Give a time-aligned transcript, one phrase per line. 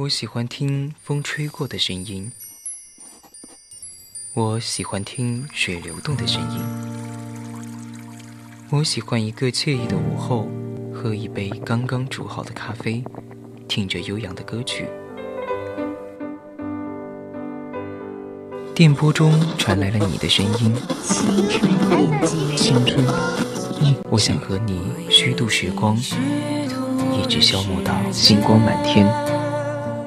[0.00, 2.32] 我喜欢听风吹过的声音，
[4.32, 6.58] 我喜欢听水流动的声音，
[8.70, 10.48] 我喜欢一个惬意的午后，
[10.90, 13.04] 喝一杯刚刚煮好的咖啡，
[13.68, 14.88] 听着悠扬的歌曲。
[18.74, 20.74] 电波中传来了你的声音，
[22.56, 23.04] 青春，
[24.10, 24.80] 我想和你
[25.10, 25.94] 虚度时光，
[27.12, 29.06] 一直消磨到星光满天，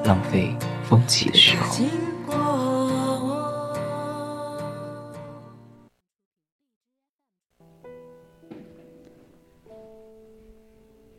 [0.04, 1.84] 浪费风起的时候。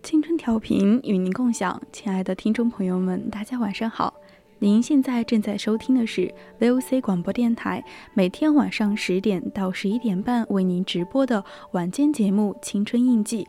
[0.04, 4.13] 青春调频与您共享，亲爱的听众朋友们，大家晚上好。
[4.60, 13.44] 您现在正在收听的是 VOC 广播电台，每天晚上十点到十一点半为您直播的晚间节目《青春印记》，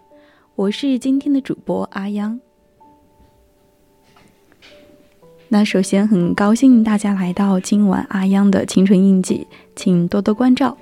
[0.55, 2.41] 我是今天的主播阿央。
[5.48, 10.77] 那首先很高兴大家来到今晚阿央的《青春印记》，请多多关照。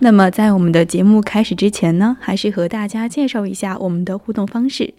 [0.00, 4.92] 那么在我们的节目开始之前呢，还是和大家介绍一下我们的互动方式。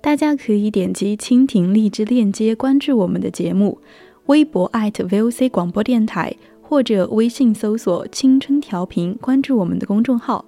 [0.00, 3.78] 大家可以点击蜻蜓荔枝链接关注我们的节目，
[4.26, 10.44] 微博 @VOC 广播电台或者微信搜索“青春调频”关注我们的公众号。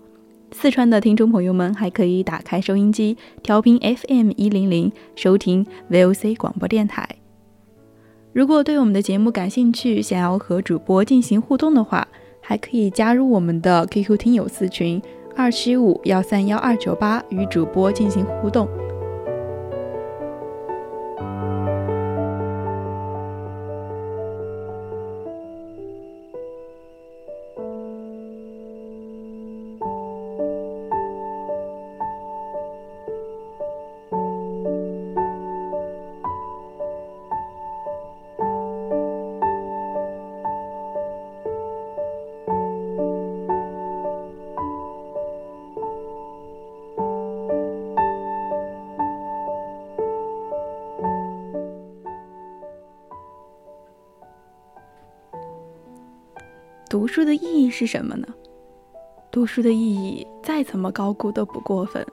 [0.52, 7.08] 四川的听众朋友们还可以打开收音机调频 FM 一零零收听 VOC 广播电台。
[8.32, 12.06] 如果对我们的节目感兴趣，想要和主播进行互动的话，
[12.40, 15.02] 还可以加入我们的 QQ 听友四群
[15.34, 18.68] 二七五幺三幺二九八，与主播进行互动。
[57.82, 58.28] 是什么呢？
[59.32, 62.06] 读书的意义再怎么高估都不过分。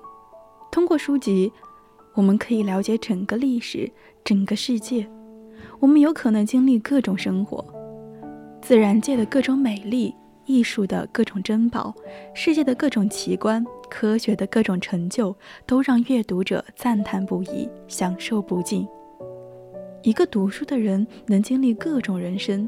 [0.71, 1.51] 通过书籍，
[2.15, 3.87] 我们可以了解整个历史、
[4.23, 5.07] 整个世界。
[5.79, 7.63] 我们有可能经历各种生活，
[8.63, 10.11] 自然界的各种美丽，
[10.47, 11.93] 艺术的各种珍宝，
[12.33, 15.35] 世界的各种奇观，科学的各种成就，
[15.67, 18.87] 都让阅读者赞叹不已，享受不尽。
[20.01, 22.67] 一个读书的人能经历各种人生，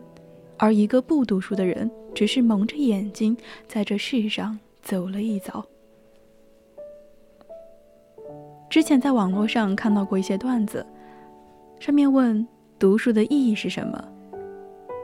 [0.57, 1.90] 而一个不读书的人。
[2.13, 3.35] 只是蒙着眼睛，
[3.67, 5.66] 在这世上走了一遭。
[8.69, 10.85] 之前在网络上看到过一些段子，
[11.79, 12.47] 上面问
[12.79, 14.01] 读书的意义是什么？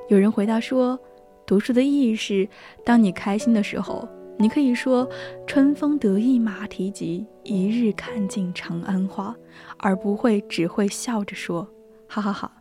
[0.10, 0.98] 有人回答说，
[1.46, 2.48] 读书的意义是，
[2.86, 4.08] 当你开心的时候，
[4.38, 5.10] 你可以说
[5.46, 9.36] “春风得意马蹄疾，一日看尽长安花”，
[9.80, 11.68] 而不会只会笑着说
[12.08, 12.52] “哈哈哈”。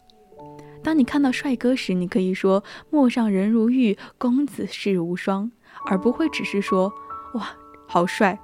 [0.87, 5.51] 当你看到帅哥时，你可以说“陌上人如玉，公子世无双”，
[5.91, 6.93] 而不会只是说
[7.35, 7.49] “哇，
[7.89, 8.39] 好帅”。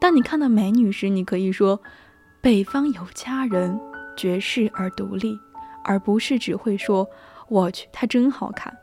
[0.00, 1.80] 当你看到美女时，你可以说
[2.42, 3.78] “北方有佳人，
[4.16, 5.38] 绝世而独立”，
[5.86, 7.08] 而不是只会说
[7.48, 8.76] “我去，她真好看”。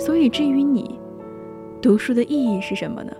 [0.00, 0.98] 所以，至于你，
[1.82, 3.12] 读书的意义是什么呢？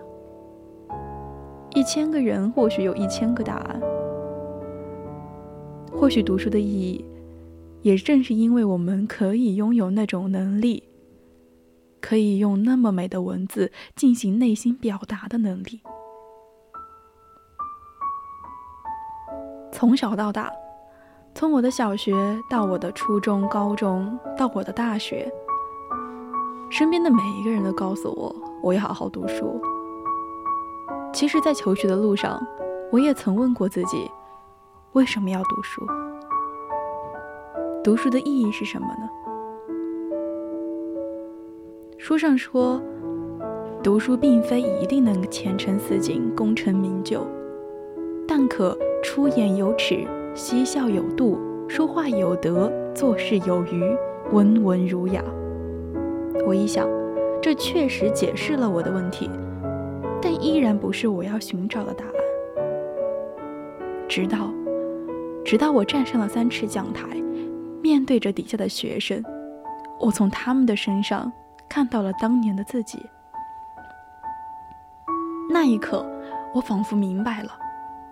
[1.74, 3.78] 一千个人或许有一千个答案。
[5.92, 7.04] 或许读书的意义。
[7.82, 10.82] 也正是因为我们可以拥有那种能力，
[12.00, 15.80] 可以用那么美的文字进行内心表达的能力。
[19.72, 20.52] 从小到大，
[21.34, 22.12] 从我的小学
[22.50, 25.32] 到我的初中、高中，到我的大学，
[26.68, 29.58] 身边的每一个人都告诉我，我要好好读书。
[31.14, 32.46] 其实，在求学的路上，
[32.92, 34.10] 我也曾问过自己，
[34.92, 35.86] 为什么要读书？
[37.82, 39.08] 读书的意义是什么呢？
[41.96, 42.78] 书上说，
[43.82, 47.26] 读书并非一定能前程似锦、功成名就，
[48.28, 51.38] 但可出言有尺、嬉笑有度、
[51.68, 53.82] 说话有德、做事有余、
[54.30, 55.24] 温文儒雅。
[56.46, 56.86] 我一想，
[57.40, 59.30] 这确实解释了我的问题，
[60.20, 62.12] 但依然不是我要寻找的答案。
[64.06, 64.52] 直到，
[65.42, 67.08] 直到我站上了三尺讲台。
[67.82, 69.22] 面对着底下的学生，
[69.98, 71.32] 我从他们的身上
[71.68, 72.98] 看到了当年的自己。
[75.50, 76.06] 那一刻，
[76.54, 77.50] 我仿佛明白了，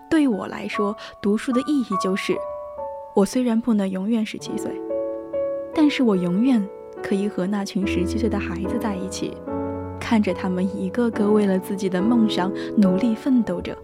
[0.09, 2.35] 对我来说，读书的意义就是
[3.15, 4.71] 我虽然不能永远十七岁，
[5.73, 6.61] 但是我永远
[7.01, 9.37] 可以和那群十七岁的孩子在一起，
[9.99, 13.77] 看着他们一个个为了自己的梦想努力奋斗着。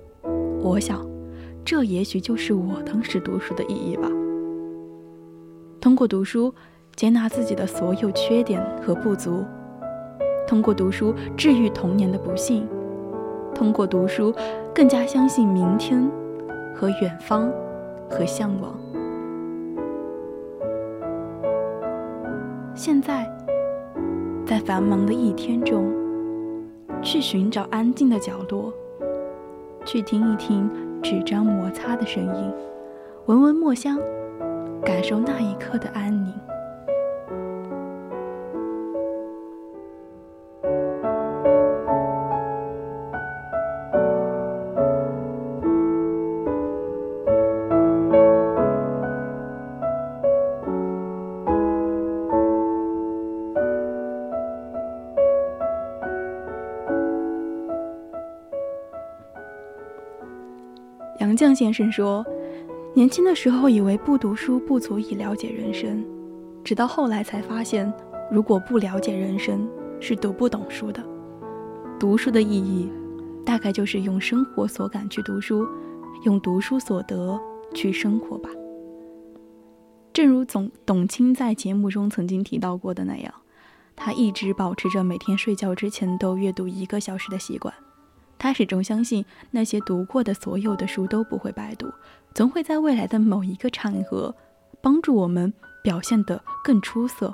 [0.61, 1.07] 我想，
[1.63, 4.09] 这也许就是我当时读书的意义吧。
[5.85, 6.51] 通过读书，
[6.95, 9.45] 接纳自己的所有缺点和不足；
[10.47, 12.63] 通过读书，治愈童年的不幸；
[13.53, 14.33] 通过读书，
[14.73, 16.09] 更加相信明天
[16.73, 17.51] 和远方
[18.09, 18.75] 和向往。
[22.73, 23.31] 现在，
[24.43, 25.93] 在繁忙的一天中，
[27.03, 28.73] 去寻找安静的角落，
[29.85, 30.67] 去听一听
[31.03, 32.51] 纸张摩擦的声音，
[33.27, 33.99] 闻闻墨香。
[34.83, 36.33] 感受那一刻的安宁。
[61.19, 62.25] 杨绛先生说。
[62.95, 66.01] 年轻的时候以为不读书不足以了解人生，
[66.63, 67.93] 直到后来才发现，
[68.31, 69.67] 如果不了解人生，
[69.99, 71.03] 是读不懂书的。
[71.99, 72.89] 读书的意义，
[73.45, 75.67] 大概就是用生活所感去读书，
[76.23, 77.37] 用读书所得
[77.73, 78.49] 去生活吧。
[80.13, 83.33] 正如总董卿在节目中曾经提到过的那样，
[83.93, 87.73] 他一直保持着每天睡觉之前都阅读一个小时的习惯。
[88.37, 91.91] 他始终相信，那些读过的所有的书都不会白读，
[92.33, 94.35] 总会在未来的某一个场合，
[94.81, 95.51] 帮助我们
[95.83, 97.33] 表现得更出色。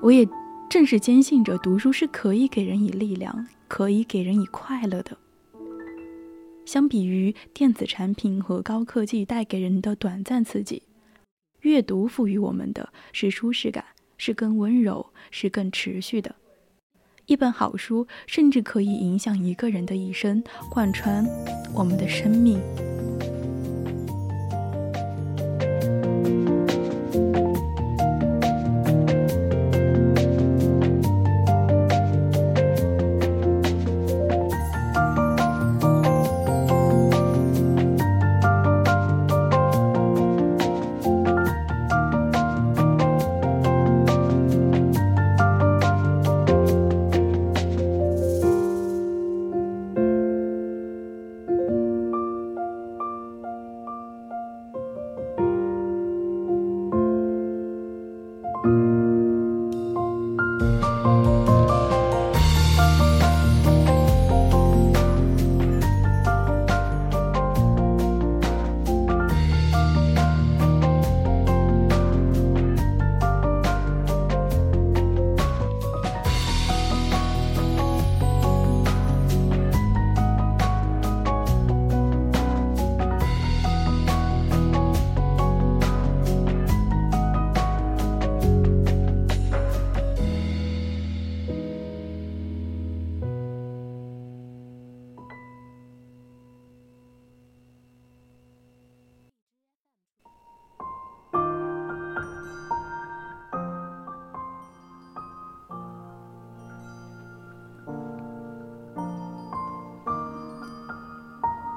[0.00, 0.26] 我也
[0.70, 5.16] 正是坚信着，读书是可以给人以力量，可以给人以快乐的。
[6.64, 10.82] 相比于电子产品和高科技带给人的短暂刺激，
[11.60, 13.84] 阅读赋予我们的是舒适感，
[14.16, 16.34] 是更温柔，是更持续的。
[17.28, 21.26] 一本好书，甚至可以影响一个人的一生，贯穿
[21.74, 22.58] 我们的生命。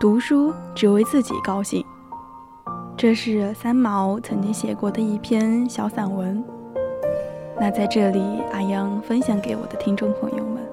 [0.01, 1.86] 读书只为自己高兴，
[2.98, 6.43] 这是三毛曾经写过的一篇小散文。
[7.60, 8.20] 那在这里，
[8.51, 10.63] 阿央分享给我的听众朋友们。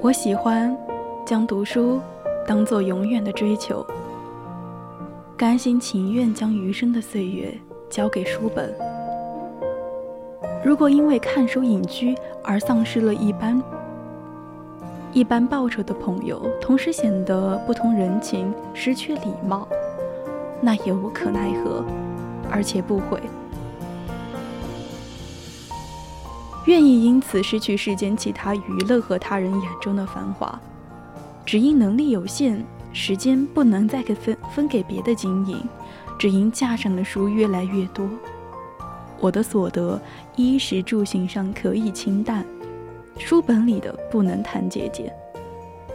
[0.00, 0.76] 我喜欢
[1.24, 2.00] 将读书
[2.48, 3.86] 当做永远的追求，
[5.36, 7.56] 甘心情愿将余生的岁月
[7.88, 8.74] 交给书本。
[10.68, 13.58] 如果因为看书隐居，而丧失了一般
[15.14, 19.66] 一般报酬的朋友，同时显得不通人情、失去礼貌，
[20.60, 21.82] 那也无可奈何，
[22.50, 23.18] 而且不悔。
[26.66, 30.60] 愿意因此失去世间其他娱乐和他人眼中的繁华，
[31.46, 35.66] 只因能力有限，时间不能再给分分给别的经营，
[36.18, 38.06] 只因架上的书越来越多。
[39.20, 40.00] 我的所得，
[40.36, 42.44] 衣食住行上可以清淡，
[43.18, 45.12] 书本里的不能谈节俭。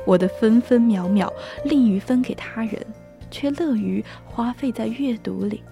[0.06, 1.32] 我的分分秒秒，
[1.64, 2.86] 吝于分给他人，
[3.32, 5.64] 却乐于花费在阅读里。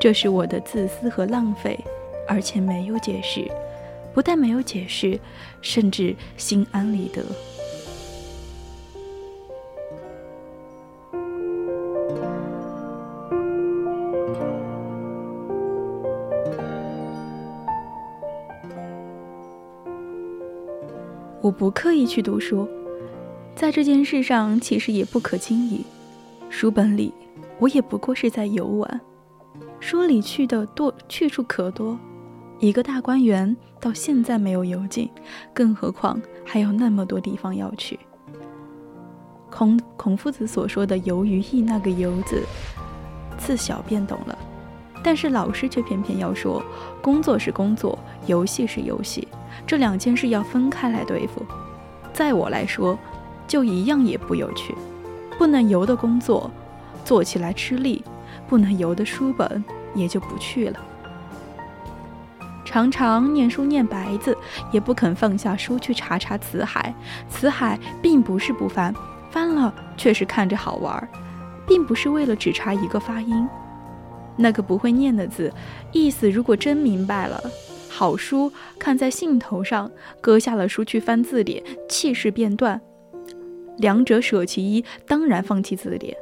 [0.00, 1.78] 这是我的自私和浪费，
[2.26, 3.48] 而且没有解释，
[4.12, 5.20] 不但没有解释，
[5.60, 7.24] 甚至心安理得。
[21.42, 22.68] 我不刻意去读书，
[23.56, 25.84] 在这件事上其实也不可轻疑。
[26.48, 27.12] 书本里，
[27.58, 29.00] 我也不过是在游玩。
[29.80, 31.98] 书里去的多，去处可多。
[32.60, 35.10] 一个大观园到现在没有游尽，
[35.52, 37.98] 更何况还有那么多地方要去。
[39.50, 42.44] 孔孔夫子所说的“游于艺”，那个“游”字，
[43.36, 44.38] 自小便懂了，
[45.02, 46.62] 但是老师却偏偏要说，
[47.02, 49.26] 工作是工作，游戏是游戏。
[49.66, 51.44] 这两件事要分开来对付，
[52.12, 52.98] 在我来说，
[53.46, 54.74] 就一样也不有趣。
[55.38, 56.50] 不能游的工作，
[57.04, 58.02] 做起来吃力；
[58.48, 59.64] 不能游的书本，
[59.94, 60.78] 也就不去了。
[62.64, 64.36] 常常念书念白字，
[64.70, 66.94] 也不肯放下书去查查词海。
[67.28, 68.94] 词海并不是不翻，
[69.30, 71.08] 翻了却是看着好玩，
[71.66, 73.48] 并不是为了只查一个发音。
[74.36, 75.52] 那个不会念的字，
[75.92, 77.42] 意思如果真明白了。
[77.94, 82.80] 好书看在兴头上，搁下了书去翻字典，气势便断。
[83.76, 86.16] 两者舍其一，当然放弃字典。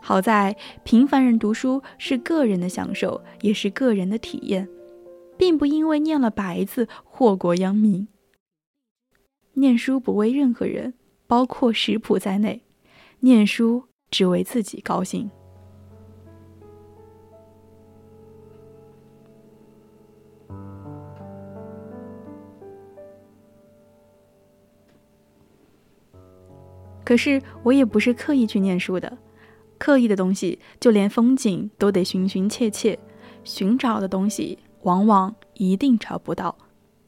[0.00, 4.68] 好在平凡人读书是个人的享受，也是个人的体验，
[5.36, 8.06] 并不因为念了白字祸国殃民。
[9.54, 10.94] 念书不为任何人，
[11.26, 12.62] 包括食谱在内，
[13.18, 13.82] 念书
[14.12, 15.28] 只为自己高兴。
[27.10, 29.18] 可是我也不是刻意去念书的，
[29.78, 32.96] 刻意的东西，就连风景都得寻寻切切，
[33.42, 36.56] 寻找的东西往往一定找不到，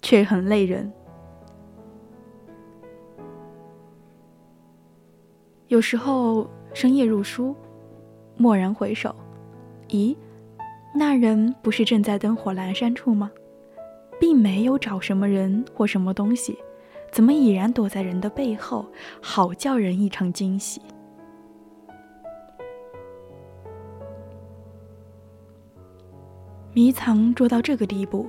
[0.00, 0.92] 却很累人。
[5.68, 7.54] 有时候深夜入书，
[8.38, 9.14] 蓦然回首，
[9.90, 10.16] 咦，
[10.97, 13.30] 那人不是正在灯火阑珊处吗？
[14.18, 16.59] 并没有找什么人或什么东西。
[17.12, 18.87] 怎么已然躲在人的背后，
[19.21, 20.81] 好叫人一场惊喜。
[26.73, 28.26] 迷藏捉到这个地步，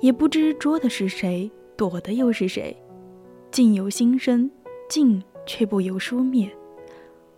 [0.00, 2.74] 也不知捉的是谁，躲的又是谁。
[3.50, 4.50] 静由心生，
[4.88, 6.50] 静却不由书灭。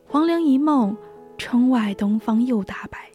[0.06, 0.96] 黄粱一梦，
[1.36, 3.10] 窗外东方又大白。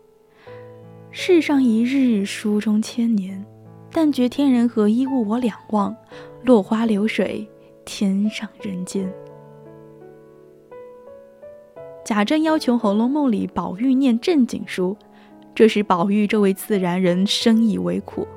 [1.09, 3.45] 世上一日，书中千年。
[3.93, 5.95] 但觉天人合一，物我两忘。
[6.43, 7.47] 落花流水。
[7.83, 9.11] 天上人间，
[12.05, 14.95] 贾政要求《红楼梦》里宝玉念正经书，
[15.55, 18.27] 这使宝玉这位自然人深以为苦。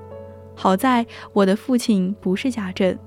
[0.54, 2.98] 好在我的父亲不是贾政，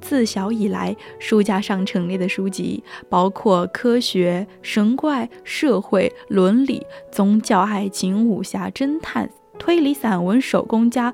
[0.00, 11.12] 自小以来书架上陈列的书籍，包括科学、神怪、社会、伦理、宗教、爱情、武侠、侦探、推理、散文、手工家、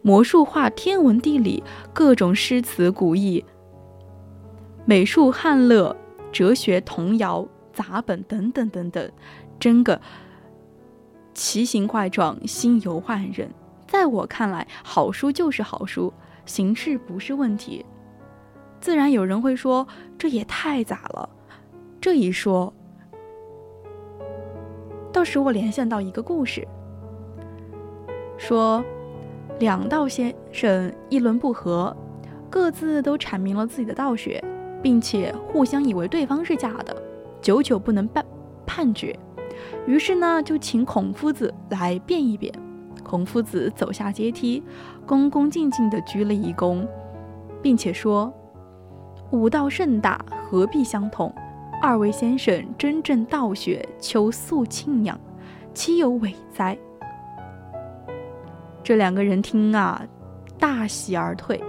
[0.00, 3.44] 魔术画、天文地理、各种诗词古意。
[4.90, 5.94] 美术、汉乐、
[6.32, 9.12] 哲学、童谣、杂本等等等等，
[9.60, 10.00] 真个
[11.32, 13.48] 奇形怪状、心游万人。
[13.86, 16.12] 在我看来，好书就是好书，
[16.44, 17.86] 形式不是问题。
[18.80, 19.86] 自然有人会说，
[20.18, 21.30] 这也太杂了。
[22.00, 22.74] 这一说，
[25.12, 26.66] 倒使我联想到一个故事，
[28.36, 28.84] 说
[29.60, 31.96] 两道先生议论不合，
[32.50, 34.44] 各自都阐明了自己的道学。
[34.82, 36.96] 并且互相以为对方是假的，
[37.42, 38.24] 久久不能判
[38.66, 39.18] 判决，
[39.86, 42.52] 于是呢，就请孔夫子来辩一辩。
[43.02, 44.62] 孔夫子走下阶梯，
[45.06, 46.86] 恭恭敬敬地鞠了一躬，
[47.60, 48.32] 并且说
[49.32, 51.34] ：“武道甚大，何必相同？
[51.82, 55.18] 二位先生真正道学，求素庆养，
[55.74, 56.78] 岂有伪哉？”
[58.82, 60.02] 这两个人听啊，
[60.58, 61.62] 大喜而退。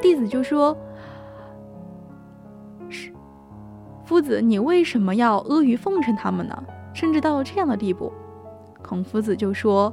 [0.00, 0.76] 弟子就说。
[4.06, 6.62] 夫子，你为什么要阿谀奉承他们呢？
[6.94, 8.12] 甚至到了这样的地步，
[8.80, 9.92] 孔夫子就说：“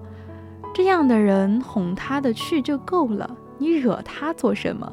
[0.74, 4.90] 这样的人哄他的去就够了，你惹他做什么？”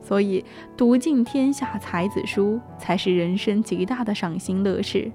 [0.00, 0.44] 所以，
[0.76, 5.10] 读尽天下才子书才是人生极大的赏心乐事。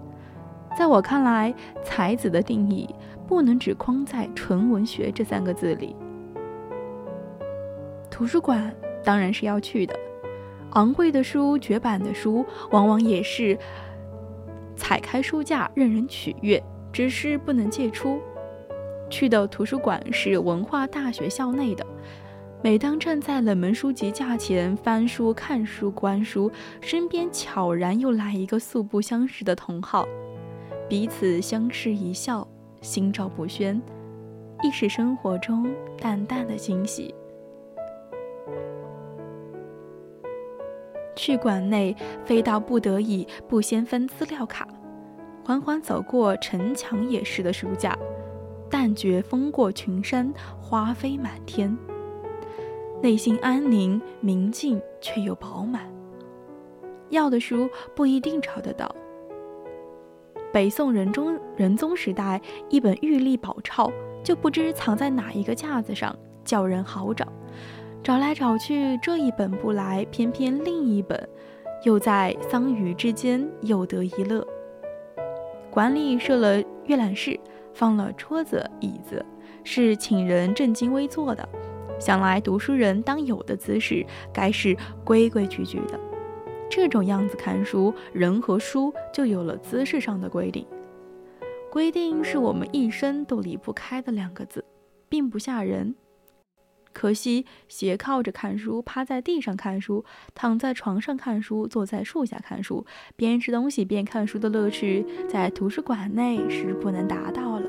[0.78, 2.94] 在我看来，才子的定义
[3.26, 5.96] 不能只框在纯文学这三个字里。
[8.10, 9.96] 图书馆当然是要去的。
[10.72, 13.58] 昂贵的书、绝版的书，往往也是
[14.76, 16.62] 踩开书架任人取阅，
[16.92, 18.20] 只是不能借出。
[19.10, 21.86] 去的图书馆是文化大学校内的，
[22.64, 26.50] 每当站在冷门书籍架前翻书、看书、观书，
[26.80, 30.08] 身边悄然又来一个素不相识的同好，
[30.88, 32.48] 彼此相视一笑，
[32.80, 33.82] 心照不宣，
[34.64, 37.14] 亦是生活中淡淡的惊喜。
[41.16, 44.68] 去馆内，非到不得已不先分资料卡。
[45.44, 47.98] 缓缓走过城墙也是的书架，
[48.70, 51.76] 但觉风过群山，花飞满天，
[53.02, 55.92] 内心安宁明净却又饱满。
[57.10, 58.94] 要的书不一定找得到。
[60.54, 62.40] 北宋仁宗仁宗时代，
[62.70, 63.88] 一本《玉历宝钞》
[64.24, 66.16] 就不知藏在哪一个架子上，
[66.46, 67.28] 叫人好找。
[68.04, 71.30] 找来找去，这一本不来，偏偏另一本
[71.84, 74.46] 又在桑榆之间又得一乐。
[75.70, 77.40] 馆里设了阅览室，
[77.76, 79.24] 放了桌子椅子，
[79.64, 81.48] 是请人正襟危坐的。
[82.00, 84.04] 想来读书人当有的姿势，
[84.34, 86.00] 该是规规矩矩的。
[86.72, 90.66] 这种样子看书，人和书就有了姿势上的规定。
[91.70, 94.66] 规定是我们一生都离不开的两个字，
[95.08, 95.94] 并不吓人。
[96.94, 100.04] 可惜，斜靠着看书，趴在地上看书，
[100.36, 107.68] 躺在床上看书，坐在树下看书，边吃东西边看书的乐趣，在图书馆内是不能达到了。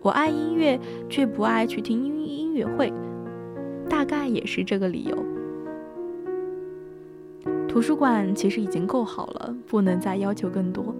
[0.00, 2.92] 我爱音乐，却不爱去听音音乐会，
[3.88, 5.24] 大概也是这个理由。
[7.68, 10.94] 图书馆其实已经够好了，不能再要求更多。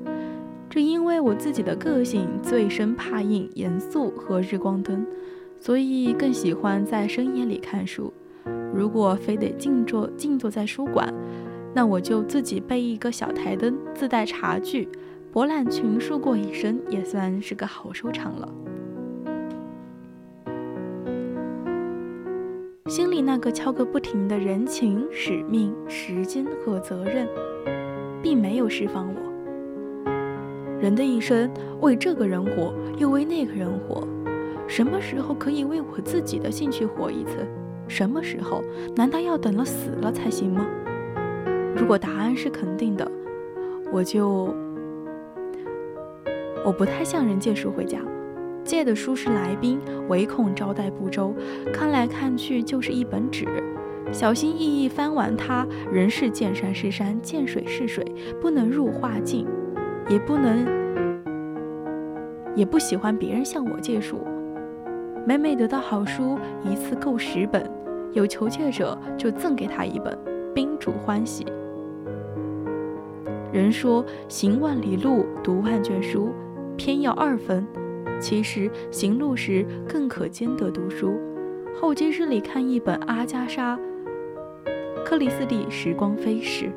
[0.68, 5.04] 这因为我自己的个性最生怕硬、严肃和日光灯。
[5.60, 8.12] 所以更喜欢在深夜里看书。
[8.74, 11.12] 如果非得静坐静坐在书馆，
[11.74, 14.88] 那我就自己备一个小台灯，自带茶具，
[15.30, 18.48] 博览群书过一生，也算是个好收场了。
[22.86, 27.28] 心里那个敲个不停的人情、使命、时间和责任，
[28.22, 29.20] 并没有释放我。
[30.80, 31.48] 人的一生，
[31.82, 34.08] 为这个人活，又为那个人活。
[34.70, 37.44] 什么时候可以为我自己的兴趣活一次？
[37.88, 38.62] 什么时候？
[38.94, 40.64] 难道要等了死了才行吗？
[41.74, 43.10] 如果答案是肯定的，
[43.92, 44.54] 我就
[46.64, 47.98] 我不太向人借书回家，
[48.62, 51.34] 借的书是来宾，唯恐招待不周，
[51.72, 53.44] 看来看去就是一本纸，
[54.12, 58.04] 小心翼翼翻完它，仍是见山是山，见水是水，
[58.40, 59.48] 不能入画境，
[60.08, 60.64] 也不能，
[62.54, 64.24] 也不喜欢别人向我借书。
[65.26, 67.62] 每每得到好书，一次购十本，
[68.12, 70.18] 有求借者就赠给他一本，
[70.54, 71.44] 宾主欢喜。
[73.52, 76.30] 人说行万里路，读万卷书，
[76.76, 77.66] 偏要二分。
[78.18, 81.18] 其实行路时更可兼得读书。
[81.80, 83.76] 候机室里看一本阿加莎·
[85.04, 86.72] 克里斯蒂，时光飞逝。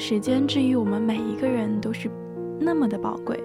[0.00, 2.10] 时间至于我们每一个人都是
[2.58, 3.38] 那么的宝贵，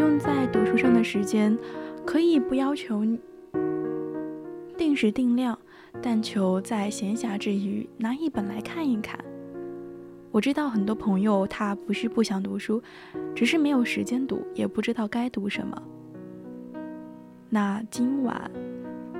[0.00, 1.56] 用在读书上的时间，
[2.06, 3.04] 可以不要求
[4.78, 5.56] 定时定量，
[6.00, 9.22] 但求在闲暇之余拿一本来看一看。
[10.30, 12.82] 我知道很多朋友他不是不想读书，
[13.34, 15.80] 只是没有时间读，也不知道该读什么。
[17.50, 18.50] 那今晚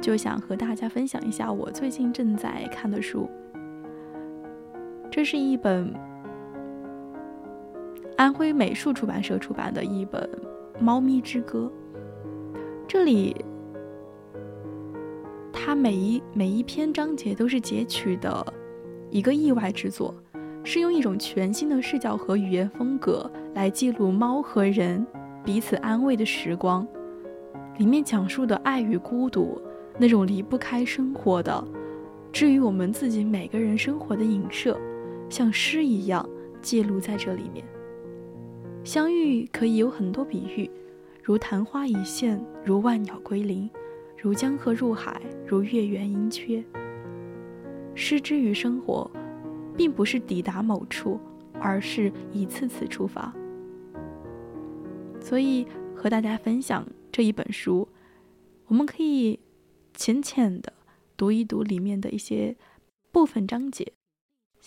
[0.01, 3.29] 就想和大家分享一下我最近正在看的书。
[5.11, 5.93] 这是一本
[8.17, 10.23] 安徽美术出版社出版的一本
[10.81, 11.71] 《猫咪之歌》。
[12.87, 13.35] 这里，
[15.53, 18.45] 它每一每一篇章节都是截取的
[19.11, 20.15] 一个意外之作，
[20.63, 25.07] 是用一种全新的视角和语言风格来记录猫和人
[25.45, 26.87] 彼此安慰的时光。
[27.79, 29.61] 里面讲述的爱与孤独，
[29.99, 31.65] 那种离不开生活的，
[32.33, 34.79] 至于我们自己每个人生活的影射。
[35.29, 36.29] 像诗一样
[36.61, 37.65] 记录在这里面。
[38.85, 40.71] 相遇可以有很多比喻，
[41.23, 43.69] 如昙花一现，如万鸟归林，
[44.17, 46.65] 如江河入海，如月圆阴缺。
[47.95, 49.11] 诗之于生活，
[49.77, 51.21] 并不是抵达某处，
[51.61, 53.35] 而是一次次出发。
[55.21, 57.89] 所以和大家分享这一本书，
[58.69, 59.39] 我们可以
[59.95, 60.73] 浅浅的
[61.17, 62.57] 读一读里面的一些
[63.11, 63.93] 部分章节。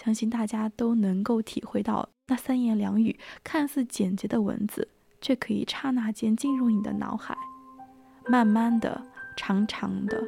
[0.04, 4.88] 相信大家都能够体会到，那三言两语看似简洁的文字，
[5.22, 7.38] 却可以刹那间进入你的脑海。
[8.28, 9.00] 慢慢的、
[9.38, 10.20] 长长的，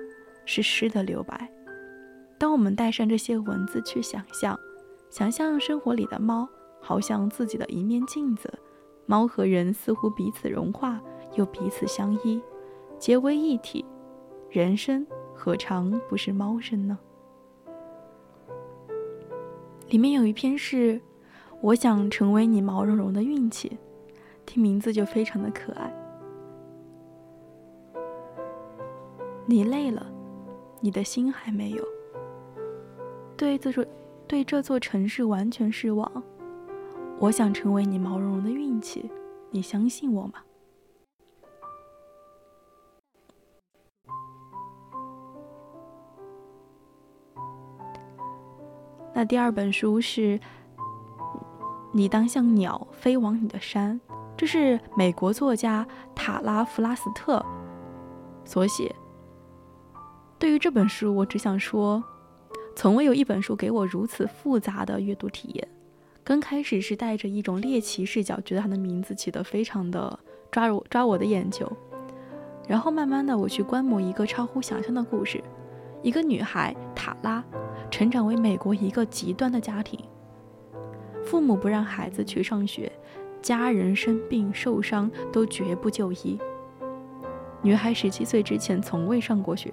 [0.45, 1.49] 是诗的留白。
[2.38, 4.55] 当我们带上这些文字去想象，
[5.09, 6.47] 想象生活里的猫，
[6.79, 8.53] 好像自己的一面镜子，
[9.07, 11.01] 猫和人似乎彼此融化，
[11.36, 12.39] 又彼此相依，
[12.99, 13.83] 结为一体。
[14.51, 16.99] 人生何尝不是猫生呢？
[19.89, 21.00] 里面有一篇是
[21.62, 23.78] “我想成为你毛茸茸的运气”，
[24.46, 25.93] 听名字就非常的可爱。
[29.46, 30.06] 你累了，
[30.80, 31.84] 你的心还没有。
[33.38, 33.86] 对这座
[34.28, 36.24] 对这座城市完全失望。
[37.19, 39.10] 我想成为你毛茸茸的运气，
[39.52, 40.36] 你相信我吗？
[49.25, 50.38] 第二本书是
[51.93, 53.99] 《你当像鸟飞往你的山》，
[54.36, 57.43] 这是美国作家塔拉·弗拉斯特
[58.43, 58.93] 所写。
[60.38, 62.03] 对于这本书，我只想说，
[62.75, 65.67] 从未有一本书给我如此复杂的阅读体验。
[66.23, 70.19] 刚开始是带着一种猎奇视角，觉得它的名字起得非常的
[70.51, 71.71] 抓我抓我的眼球，
[72.67, 75.41] 然后慢慢的我去观摩一个超乎想象的故事，
[76.01, 77.43] 一个女孩塔拉，
[77.93, 79.99] 成长为美国一个极端的家庭，
[81.23, 82.91] 父母不让孩子去上学，
[83.39, 86.39] 家人生病受伤都绝不就医，
[87.62, 89.71] 女孩十七岁之前从未上过学，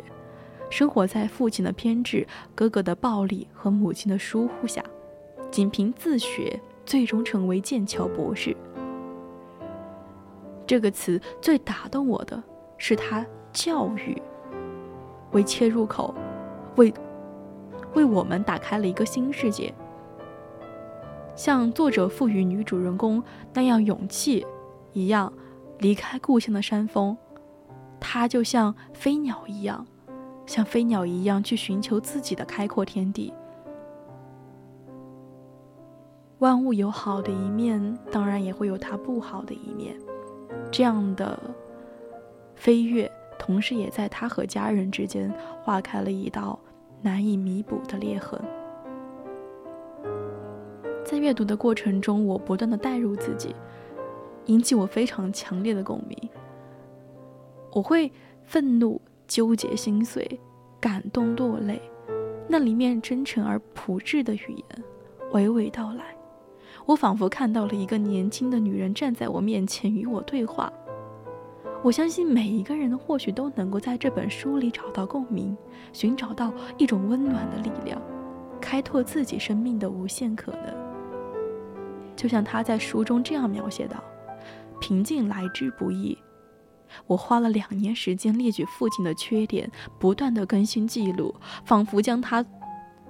[0.69, 4.85] 生活在父亲的偏执、哥哥的暴力和母亲的疏忽下。
[5.51, 8.55] 仅凭自学，最终成为剑桥博士。
[10.67, 12.43] 这个词最打动我的
[12.77, 14.21] 是他教育
[15.33, 16.15] 为切入口，
[16.77, 16.93] 为
[17.95, 19.73] 为我们打开了一个新世界。
[21.35, 23.23] 像作者赋予女主人公
[23.55, 24.47] 那样勇气
[24.93, 25.33] 一样，
[25.79, 27.17] 离开故乡的山峰，
[27.99, 29.87] 她就像飞鸟一样，
[30.45, 33.33] 像飞鸟一样去寻求自己的开阔天地。
[36.41, 39.95] 万物有好的一面，当然也会有它不好的一面。
[40.71, 41.39] 这样的
[42.55, 46.59] 飞跃，同时也在他和家人之间划开了一道
[47.03, 48.41] 难以弥补的裂痕。
[51.05, 53.55] 在阅读的过程中，我不断的带入自己，
[54.47, 56.17] 引起我非常强烈的共鸣。
[57.73, 58.11] 我会
[58.45, 60.41] 愤怒、纠结、心碎、
[60.79, 61.81] 感动、落泪，
[62.49, 64.85] 那里面真诚而朴质的语言
[65.33, 66.05] 娓娓道来。
[66.87, 70.73] 我仿佛看到了一个年轻的女人站在我面前与我对话。
[71.83, 75.57] 我相信每一个人或许都能够在这本书里找到共鸣，
[75.95, 78.01] 寻找到一种温暖的力量，
[78.61, 80.75] 开拓自己生命的无限可能。
[82.15, 84.05] 就像他在书中这样描写道
[84.79, 86.19] ：“平静来之不易，
[87.07, 92.45] 我花了两年时间列举父亲的缺点，不断的更新记录，仿佛将他。”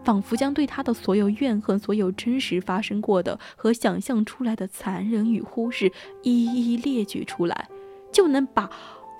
[0.03, 7.69] 仿佛将对他的所有怨恨、所有真实发生过的和想象出来的残忍与忽视一一列举出来，
[8.12, 8.70] 就能把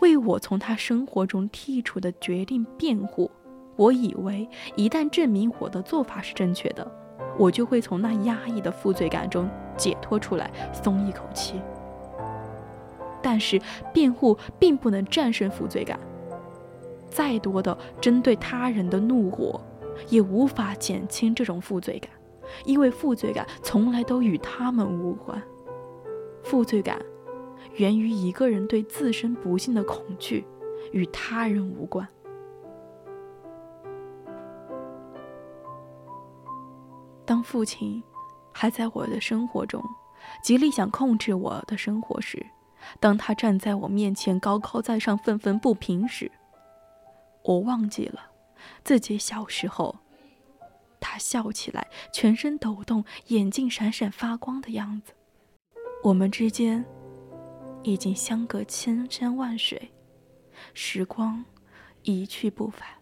[0.01, 3.31] 为我从他生活中剔除的决定辩护。
[3.77, 6.91] 我以为一旦证明我的做法是正确的，
[7.39, 11.61] 我就会从那压抑的负罪感中解脱出来，松一口气。
[13.23, 13.61] 但是
[13.93, 15.99] 辩护并不能战胜负罪感，
[17.09, 19.61] 再多的针对他人的怒火。
[20.09, 22.11] 也无法减轻这种负罪感，
[22.65, 25.43] 因为负罪感从来都与他们无关。
[26.43, 26.99] 负罪感
[27.77, 30.45] 源于一个人对自身不幸的恐惧，
[30.93, 32.07] 与他人无关。
[37.25, 38.03] 当父亲
[38.53, 39.83] 还在我的生活中，
[40.43, 42.45] 极力想控制我的生活时，
[42.99, 46.31] 当他站在我面前高高在上、愤愤不平时，
[47.45, 48.31] 我忘记了。
[48.83, 49.97] 自己小时候，
[50.99, 55.13] 他笑起来全身抖动、眼睛闪闪发光的样子。
[56.03, 56.85] 我们之间
[57.83, 59.91] 已经相隔千山万水
[60.75, 61.45] 时光
[62.03, 63.01] 一去不返。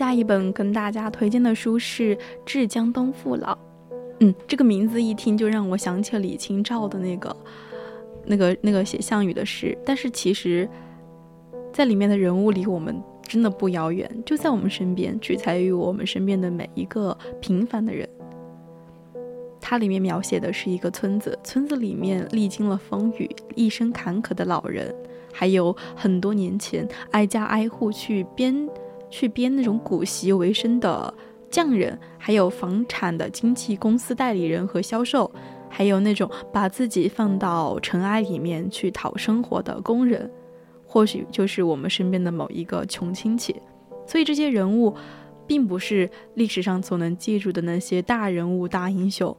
[0.00, 3.52] 下一本跟大家推荐的书是《致江东父老》。
[4.20, 7.36] 嗯，这个名字一听就让我想起了李清照的那个、
[8.24, 9.76] 那个、那个写项羽的诗。
[9.84, 10.66] 但是其实，
[11.70, 18.08] 在里面的人物离我们真的不遥远，就在我们身边，取材于我们身边的每一个平凡的人。
[19.60, 24.94] 它里面描写的是一个村子，村子里面历经了风雨、一生坎坷的老人，
[25.30, 28.66] 还有很多年前挨家挨户去编、
[29.10, 31.12] 去编那种古籍为生的。
[31.50, 35.28] 匠人，还有房产的经纪公司代理人和销售，
[35.68, 40.30] 还有那种把自己放到尘埃里面去讨生活的工人，
[40.86, 43.60] 或许就是我们身边的某一个穷亲戚。
[44.06, 44.94] 所以这些人物，
[45.44, 49.36] 并不是历史上所能记住的那些大人物、大英雄。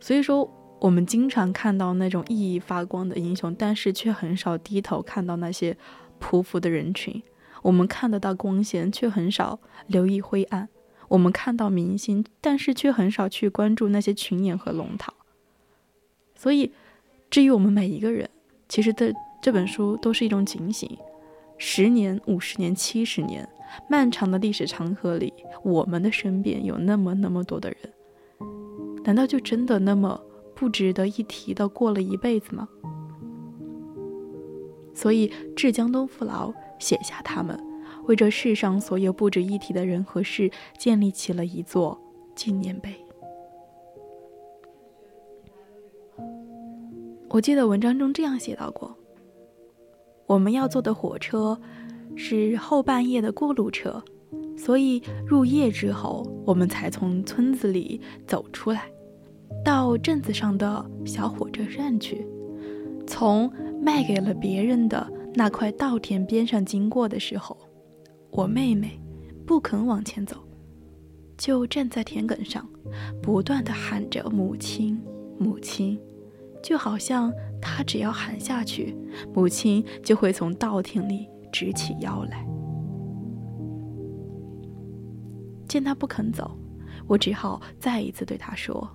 [0.00, 5.76] 所以说，我们经常看到那种熠熠发光的英雄，但是却很少低头看到那些
[6.18, 7.22] 匍匐的人群。
[7.62, 10.68] 我们看得到光线，却很少留意灰暗。
[11.08, 15.12] 我们看到明星，但是却很少去关注那些群演和龙套。
[16.36, 16.72] 所以，
[17.28, 18.30] 至于我们每一个人，
[18.68, 20.96] 其实的这本书都是一种警醒：
[21.58, 23.48] 十年、五十年、七十年，
[23.88, 27.78] 漫长的历史长河里，我们的身边有那么那么多的人，
[29.04, 30.20] 难道就真的那么
[30.54, 32.68] 不值得一提的过了一辈子吗？
[34.94, 37.56] 所以，致江东父老写下他们。
[38.06, 41.96] 为这世上所有不值一提的人和事建立起了一座
[42.34, 42.92] 纪念碑。
[47.28, 48.96] 我记得文章中这样写到过：
[50.26, 51.60] 我们要坐的火车
[52.16, 54.02] 是后半夜的过路车，
[54.58, 58.90] 所以入夜之后，我们才从村子里走出来，
[59.64, 62.26] 到镇子上的小火车站去。
[63.06, 63.48] 从
[63.80, 67.56] 卖给了别人的那块稻田边上经过的时候。
[68.32, 68.96] 我妹妹
[69.44, 70.36] 不肯往前走，
[71.36, 72.64] 就站在田埂上，
[73.20, 75.02] 不断的喊着“母亲，
[75.36, 76.00] 母亲”，
[76.62, 78.96] 就好像她只要喊下去，
[79.34, 82.46] 母亲就会从稻田里直起腰来。
[85.66, 86.56] 见她不肯走，
[87.08, 88.88] 我只好再一次对她说：“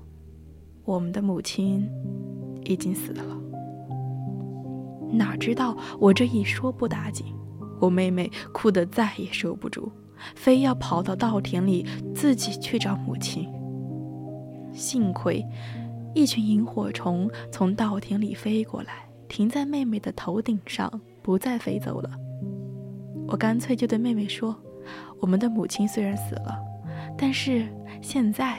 [0.86, 1.86] 我们的母亲
[2.64, 3.38] 已经死了。”
[5.12, 7.28] 哪知道我这一说不打紧。
[7.80, 9.92] 我妹妹哭得再也收不住，
[10.36, 13.50] 非要跑到稻田里自己去找母亲。
[14.74, 15.46] 幸亏，
[16.14, 20.90] 一群萤火虫从稻田里飞过来，停在妹妹的头顶上，
[21.22, 22.10] 不再飞走了。
[23.28, 24.56] 我干脆就对妹妹说
[25.20, 26.58] ：“我们的母亲虽然死了，
[27.18, 27.68] 但是
[28.02, 28.58] 现在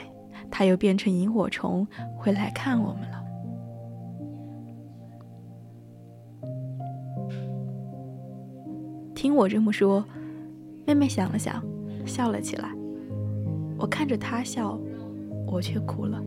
[0.51, 3.23] 她又变成萤火虫回来看我们了。”
[9.17, 10.05] 听我这么说，
[10.85, 11.59] 妹妹想了想，
[12.05, 12.71] 笑了起来。
[13.75, 14.79] 我看着她笑，
[15.47, 16.23] 我却哭了。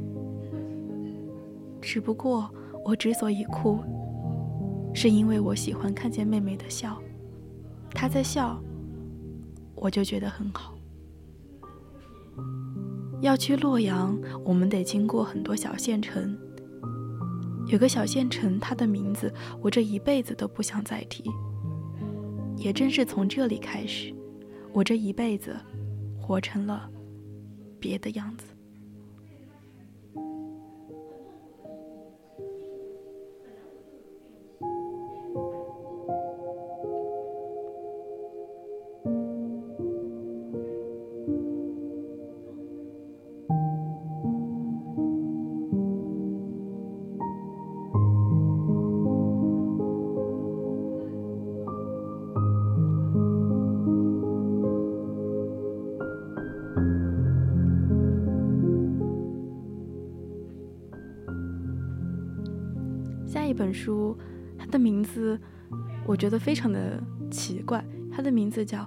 [1.80, 2.52] 只不过
[2.84, 3.78] 我之所以哭，
[4.92, 7.00] 是因为我喜欢看见妹妹的笑。
[7.94, 8.60] 她在笑，
[9.76, 10.74] 我就觉得很好。
[13.20, 16.36] 要去洛阳，我们得经过很多小县城。
[17.68, 21.30] 有个小县城，它的名字我这一辈子都不想再提。
[22.60, 24.14] 也正是从这里开始，
[24.70, 25.56] 我这一辈子
[26.20, 26.90] 活成了
[27.80, 28.44] 别的样子。
[63.60, 64.16] 本书，
[64.56, 65.38] 它的名字
[66.06, 66.98] 我觉得非常的
[67.30, 68.78] 奇怪，它的名字叫《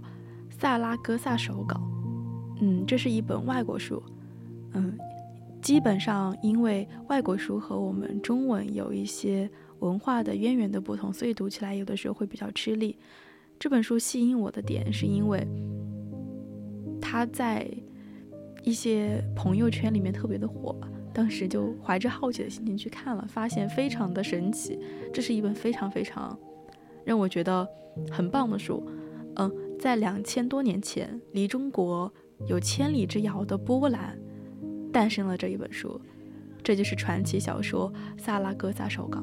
[0.49, 1.75] 萨拉戈萨手稿》。
[2.59, 4.01] 嗯，这是一本外国书。
[4.73, 4.97] 嗯，
[5.61, 9.47] 基本上因为外国书和我们中文有一些
[9.81, 12.97] 文化的渊源的不同，所以读起来有的时候会比较吃力。
[13.59, 15.47] 这本书吸引我的点是因为
[16.99, 17.69] 它在
[18.63, 20.75] 一些朋友圈里面特别的火。
[21.13, 24.79] 当时就怀着好奇的心情去看了，发现非常的神奇。
[25.13, 26.37] 这是一本非常非常
[27.05, 27.67] 让我觉得
[28.11, 28.83] 很棒的书。
[29.35, 32.11] 嗯，在两千多年前，离中国
[32.47, 34.17] 有千里之遥的波兰
[34.91, 36.01] 诞生了这一本书，
[36.63, 39.19] 这就是传奇小说《萨拉戈萨手稿》。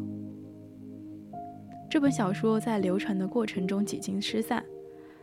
[1.90, 4.64] 这本小说在流传的过程中几经失散，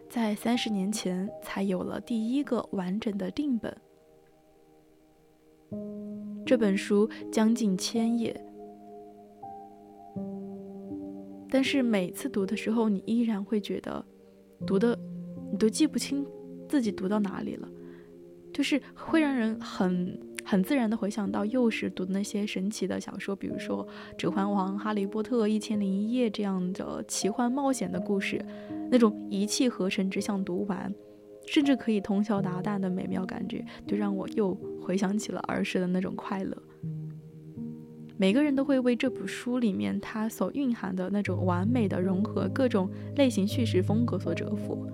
[0.09, 3.73] 在三十年前才有了第一个完整的定本。
[6.45, 8.39] 这本书将近千页，
[11.49, 14.03] 但是每次读的时候，你依然会觉得
[14.65, 14.97] 读的
[15.51, 16.25] 你都记不清
[16.67, 17.67] 自己读到哪里了，
[18.53, 20.19] 就是会让人很。
[20.49, 28.41] 很自然的回想到幼时读的那些神奇的小说，比如说《指环王》《哈利波特》《一千零一夜》这样的奇幻冒险的故事，
[28.89, 30.89] 那种一气呵成只想读完，
[31.47, 36.55] 甚至可以通宵达旦的美妙感觉，就让我又回想起了儿时的那种快乐。
[38.19, 44.87] 每个人都会为这部书里面它所蕴含的那种完美的融合各种类型叙事风格所折服。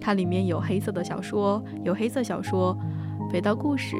[0.00, 2.78] 它里面有黑色的小说，有黑色小说，
[3.30, 3.96] 肥皂故事。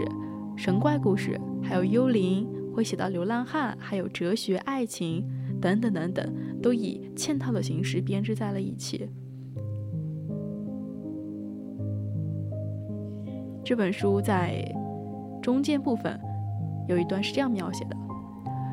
[0.57, 5.25] 神怪故事，还有幽灵，会写到流浪汉，还有哲学、爱情
[5.61, 9.09] 等等等等，都以嵌套的形式编织在了一起。
[13.69, 14.65] 这本书在
[15.43, 16.19] 中间部分
[16.89, 17.95] 有一段是这样描写的：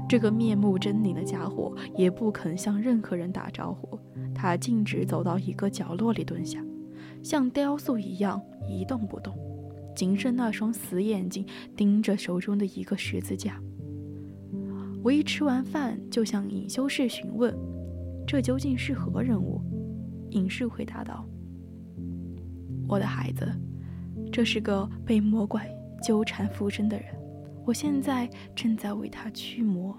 [0.08, 4.00] 这个面目狰狞的家伙也不肯向任何人打招呼，
[4.34, 6.64] 他径直走到一个角落里蹲下，
[7.22, 9.36] 像雕塑一样一动不动。
[9.94, 13.62] 仅剩那双死眼睛盯着手中的一个十字架。
[15.04, 17.54] 我一吃完饭就向隐修士询问
[18.26, 19.60] ：“这究竟是何人物？”
[20.32, 21.28] 隐士回答道
[22.88, 23.46] ：“我的孩子，
[24.36, 25.62] 这是个被魔鬼
[26.04, 27.06] 纠缠附身的人。
[27.66, 29.98] 我现在正在为他驱魔。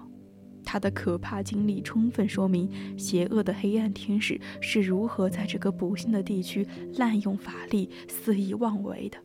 [0.63, 2.69] 他的可怕经历充分说明，
[2.99, 6.63] 邪恶的黑暗天使是如何在这个不幸的地区
[6.97, 9.17] 滥用法力、肆意妄为的。”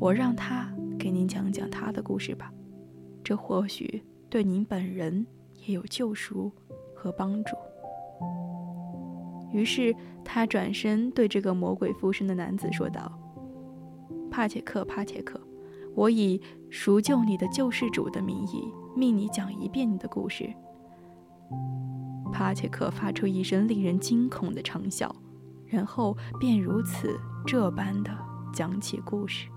[0.00, 2.50] 我让他给您讲讲他的故事吧，
[3.22, 5.26] 这或许对您本人
[5.66, 6.50] 也有救赎
[6.94, 7.54] 和帮助。
[9.52, 13.12] 于是他转身对这个魔鬼附身的男子说道
[14.32, 15.38] ：“帕切克，帕切克，
[15.94, 18.64] 我以赎救你的救世主的名义，
[18.96, 20.50] 命你讲一遍你的故事。”
[22.32, 25.10] 帕切克发出一声令人惊恐的长啸，
[25.66, 27.14] 然后便如此
[27.46, 28.10] 这般的
[28.54, 29.48] 讲起故事。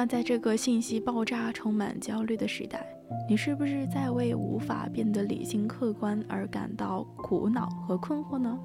[0.00, 2.86] 那在这个信息爆炸、充满焦虑的时代，
[3.28, 8.58] 你是不是在为无法变得理性客观而感到苦恼和困惑呢？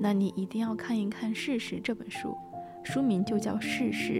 [0.00, 2.36] 那你一定要看一看《事实》这本书，
[2.82, 4.14] 书名就叫《事实》。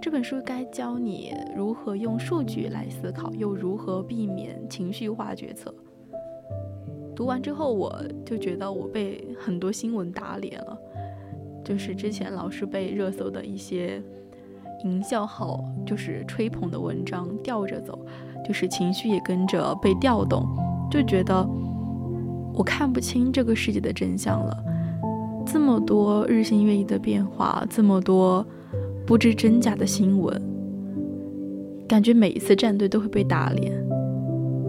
[0.00, 5.72] 这本书该教你如何用数据来思考，又如何避免情绪化决策。
[7.14, 10.76] 读完之后，我就觉得我被很多新闻打脸了，
[11.64, 14.02] 就是之前老是被热搜的一些。
[14.84, 17.98] 营销号就是吹捧的文章吊着走，
[18.46, 20.46] 就是情绪也跟着被调动，
[20.90, 21.48] 就觉得
[22.54, 24.56] 我看不清这个世界的真相了。
[25.44, 28.46] 这么多日新月异的变化，这么多
[29.06, 30.40] 不知真假的新闻，
[31.88, 33.72] 感觉每一次站队都会被打脸。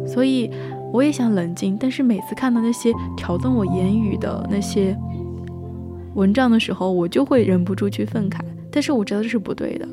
[0.06, 0.50] 所以
[0.92, 4.98] 我也想冷静，但是每次看到那些挑动我言语的那些
[6.16, 8.40] 文章的时候，我就会忍不住去愤慨。
[8.72, 9.88] 但是我知道这是不对的。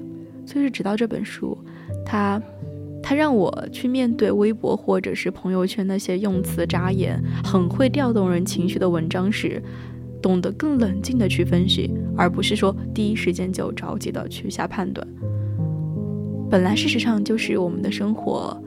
[0.53, 1.57] 就是直到这本书，
[2.05, 2.43] 它，
[3.01, 9.63] 它让我去面对微博或者是朋友圈那些用词扎眼、很会调动人情绪的文章时，
[10.21, 15.07] 懂得更冷静的去分析，而不是说第一时间就着急的去下判断。
[16.51, 18.61] 本来事实上就是我们的生活，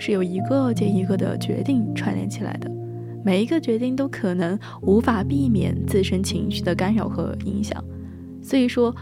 [0.00, 2.68] 是由一个接一个的决定串联起来的，
[3.24, 7.80] 每一个决定都可能无法避免自身情绪的干扰和影响，
[8.42, 8.92] 所以说。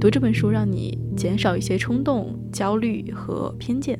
[0.00, 3.98] 读这本书，让你减少一些冲动、焦虑和偏见。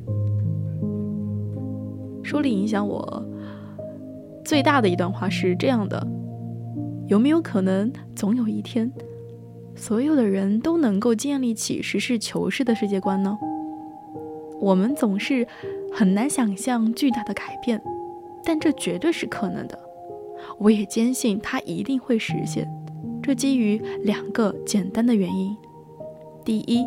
[2.22, 3.26] 书里影响我
[4.44, 6.06] 最大的一段话是这样的：
[7.08, 8.92] 有没有可能，总有一天，
[9.74, 13.36] 所有的人都能够建立起实事求是的世界观呢？
[14.60, 15.44] 我们总是
[15.92, 17.82] 很难想象巨大的改变，
[18.44, 19.76] 但这绝对是可能的。
[20.58, 22.68] 我也坚信它一定会实现。
[23.20, 25.56] 这基于两个简单的原因。
[26.48, 26.82] 第一，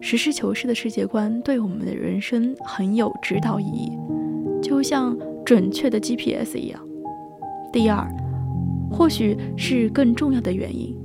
[0.00, 3.92] 实事求是的世界观对我们的人生很有指导意义，
[4.62, 6.80] 就像准确的 GPS 一样。
[7.70, 8.10] 第二，
[8.90, 10.96] 或许是更重要的原因，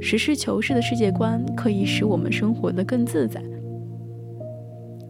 [0.00, 3.42] 实事求是的世界观可以使我们生活的更自在。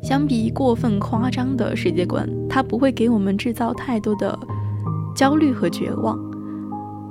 [0.02, 4.38] 相比过分夸张的世界观，它不会给我们制造太多的
[5.14, 6.18] 焦虑和绝望，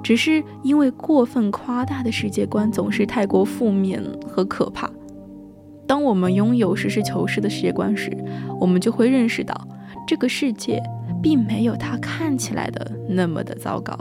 [0.04, 4.89] 只是因为过分夸大的世界观总是太过负面和可怕。
[5.88, 8.16] 当我们拥有实事求是的世界观时，
[8.60, 9.68] 我们就会认识到，
[10.08, 10.82] 这个世界
[11.22, 13.97] 并没有它看起来的那么的糟糕。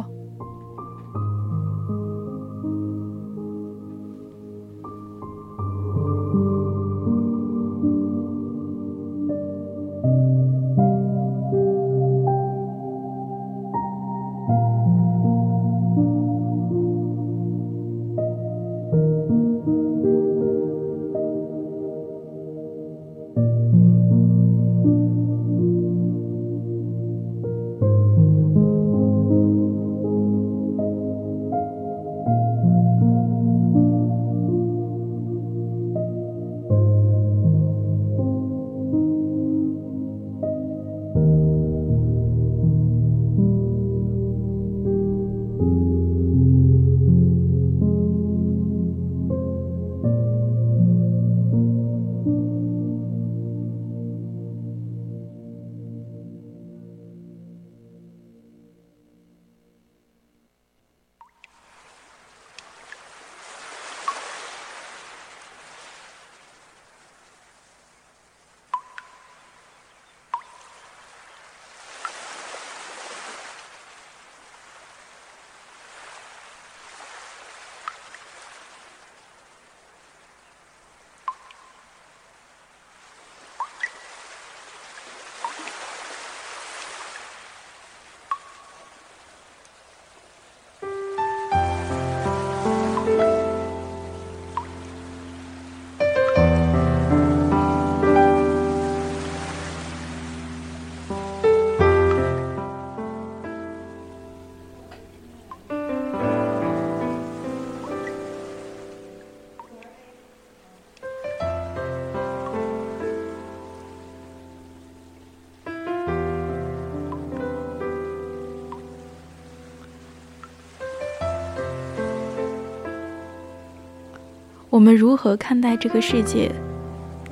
[124.78, 126.52] 我们如何看待这个世界，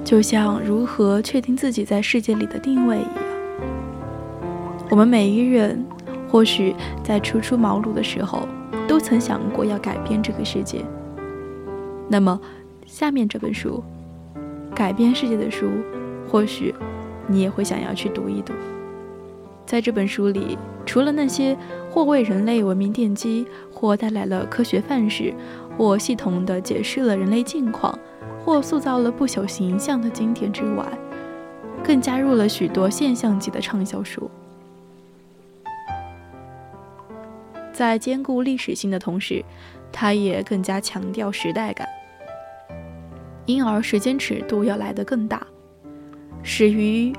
[0.04, 3.12] 就像如何确定自己在世界里的定位一样。
[4.90, 5.86] 我们每一人，
[6.28, 6.74] 或许
[7.04, 8.48] 在初出茅庐的时候，
[8.88, 10.84] 都曾想过要改变这个世界。
[12.08, 12.40] 那么，
[12.84, 13.80] 下面这本书
[14.74, 15.66] 《改变世界的书》，
[16.28, 16.74] 或许
[17.28, 18.52] 你也会想要去读一读。
[19.64, 21.56] 在这本书里，除了那些
[21.92, 25.32] 或为人类文明奠基，或带来了科学范式。
[25.76, 27.98] 或系统地解释了人类境况，
[28.44, 30.86] 或塑造了不朽形象的经典之外，
[31.84, 34.30] 更加入了许多现象级的畅销书。
[37.72, 39.44] 在兼顾历史性的同时，
[39.92, 41.86] 它也更加强调时代感，
[43.44, 45.46] 因而时间尺度要来得更大。
[46.42, 47.12] 始于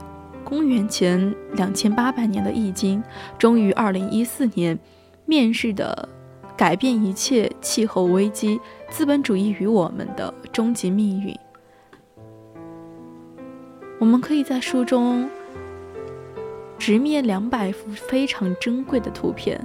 [0.44, 3.00] 公元前两千八百年的《易经》，
[3.38, 4.80] 终于二零一四年
[5.26, 6.10] 面世的。
[6.58, 11.34] 改变一切气候危机，资本主义与我们的终极命运。
[14.00, 15.30] 我们可以在书中
[16.80, 19.64] 直面两百幅非常珍贵的图片，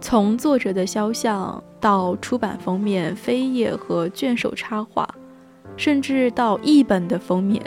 [0.00, 5.06] 从作者的肖像到出版封面扉页和卷首插画，
[5.76, 7.62] 甚至到译本的封面，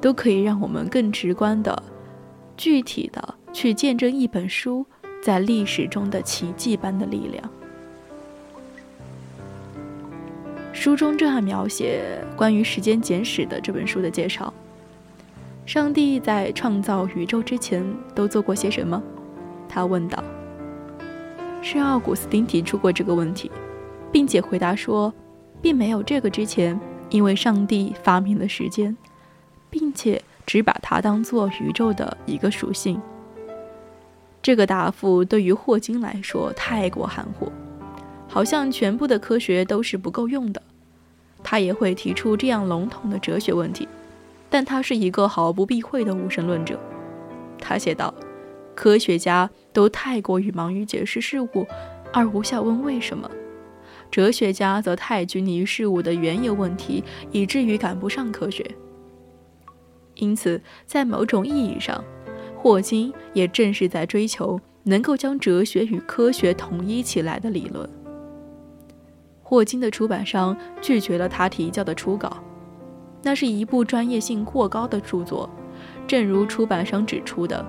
[0.00, 1.80] 都可以让我们更直观的、
[2.56, 4.84] 具体的去见证一本书
[5.22, 7.48] 在历史中的奇迹般的力量。
[10.72, 12.02] 书中这样描写
[12.34, 14.52] 关于时间简史的这本书的介绍：
[15.66, 19.00] 上帝在创造宇宙之前都做过些什么？
[19.68, 20.22] 他问道。
[21.60, 23.50] 是奥古斯丁提出过这个问题，
[24.10, 25.12] 并且回答说，
[25.60, 26.78] 并没有这个之前，
[27.10, 28.96] 因为上帝发明了时间，
[29.70, 33.00] 并且只把它当做宇宙的一个属性。
[34.42, 37.52] 这个答复对于霍金来说太过含糊。
[38.32, 40.62] 好像全部的科学都是不够用的，
[41.42, 43.86] 他也会提出这样笼统的哲学问题，
[44.48, 46.80] 但他是一个毫不避讳的无神论者。
[47.60, 48.14] 他写道
[48.74, 51.66] ：“科学家都太过于忙于解释事物，
[52.10, 53.28] 而无效问为什么；
[54.10, 58.64] 哲学家则太拘泥于事物的原有问题，以至于赶不上科学。
[60.14, 62.02] 因此，在某种意义上，
[62.56, 67.86] 霍金也正是在追求能够将哲学与科学统一起来的理论。”
[69.52, 72.42] 霍金的出版商拒绝了他提交的初稿，
[73.22, 75.46] 那是一部专业性过高的著作。
[76.06, 77.62] 正如出版商指出的，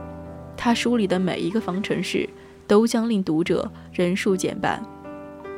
[0.56, 2.30] 他书里的每一个方程式
[2.66, 4.82] 都将令读者人数减半，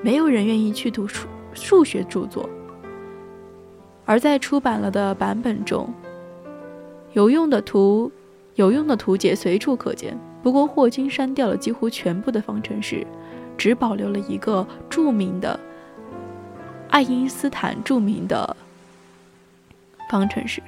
[0.01, 2.49] 没有人愿意去读数数学著作。
[4.03, 5.93] 而在出版了的版本中，
[7.13, 8.11] 有用的图、
[8.55, 10.19] 有用的图解随处可见。
[10.41, 13.05] 不过霍金删掉了几乎全部的方程式，
[13.55, 15.59] 只保留了一个著名的
[16.89, 18.55] 爱因斯坦著名的
[20.09, 20.61] 方程式。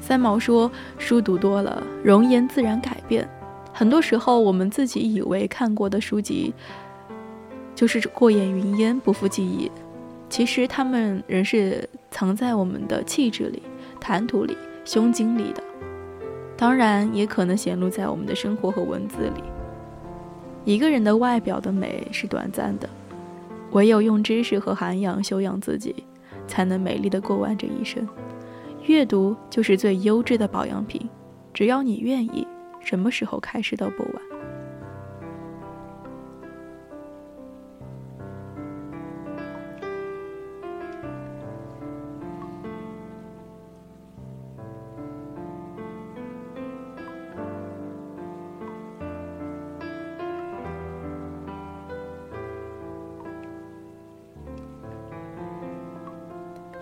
[0.00, 3.28] 三毛说：“书读多了，容颜自然改变。
[3.74, 6.54] 很多时候，我们自己以为看过的书籍，
[7.74, 9.70] 就是过眼云烟，不复记忆。
[10.30, 13.62] 其实，他们仍是藏在我们的气质里、
[14.00, 14.56] 谈吐里、
[14.88, 15.62] 胸襟里的。
[16.56, 19.44] 当然，也可能显露在我们的生活和文字里。
[20.64, 22.88] 一个人的外表的美是短暂的，
[23.72, 25.94] 唯有用知识和涵养修养自己，
[26.46, 28.08] 才能美丽的过完这一生。”
[28.86, 31.06] 阅读就是最优质的保养品，
[31.52, 32.48] 只要你愿意，
[32.80, 34.27] 什么时候开始都不晚。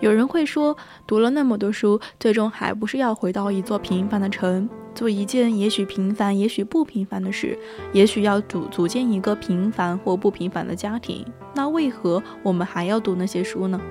[0.07, 7.59] 有人会说，读了那么多书，最终还不是要回到一座平凡的城，做一件也许平凡、也许不平凡的事，
[7.91, 11.25] 也许要组组建一个平凡或不平凡的家庭。
[11.53, 13.81] 那为何我们还要读那些书呢？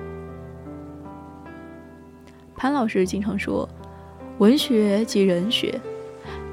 [2.55, 3.69] 潘老师经常说，
[4.39, 5.79] 文学即人学，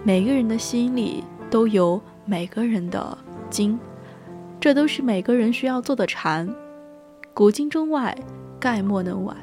[0.03, 3.17] 每个人的心里都有每个人的
[3.49, 3.79] 经，
[4.61, 6.55] 这都是每个人需要做的禅。
[7.33, 8.15] 古今中外，
[8.61, 9.35] 概莫能外。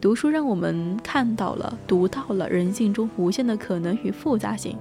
[0.00, 4.78] 读书让我们看到了、读到了人性中无限的可能与复杂性，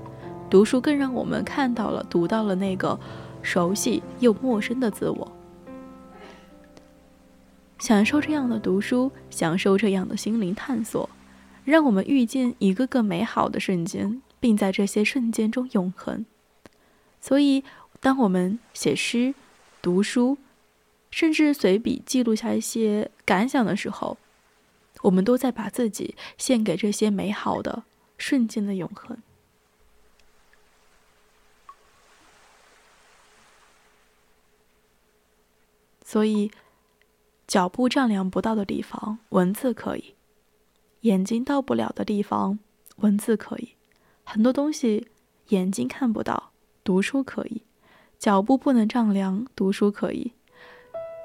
[0.47, 2.99] 读书更让我们看到了、读到了那个
[3.41, 5.31] 熟悉又陌生的自我。
[7.79, 11.09] 享受这样的读书，享受这样的心灵探索，
[11.63, 16.25] 让我们遇见一个个美好的瞬间，并在这些瞬间中永恒。
[17.19, 17.63] 所以，
[17.99, 19.33] 当我们写诗、
[19.81, 20.37] 读书，
[21.09, 24.17] 甚至随笔记录下一些感想的时候，
[25.03, 27.83] 我们都在把自己献给这些美好的
[28.17, 29.17] 瞬间的永恒，
[36.03, 36.51] 所以
[37.45, 40.15] 脚步丈量不到的地方，文字可以；
[41.01, 42.59] 眼睛到不了的地方，
[42.97, 43.75] 文字可以。
[44.23, 45.07] 很多东西
[45.49, 46.51] 眼睛看不到，
[46.83, 47.61] 读书可以；
[48.17, 50.33] 脚步不能丈量，读书可以；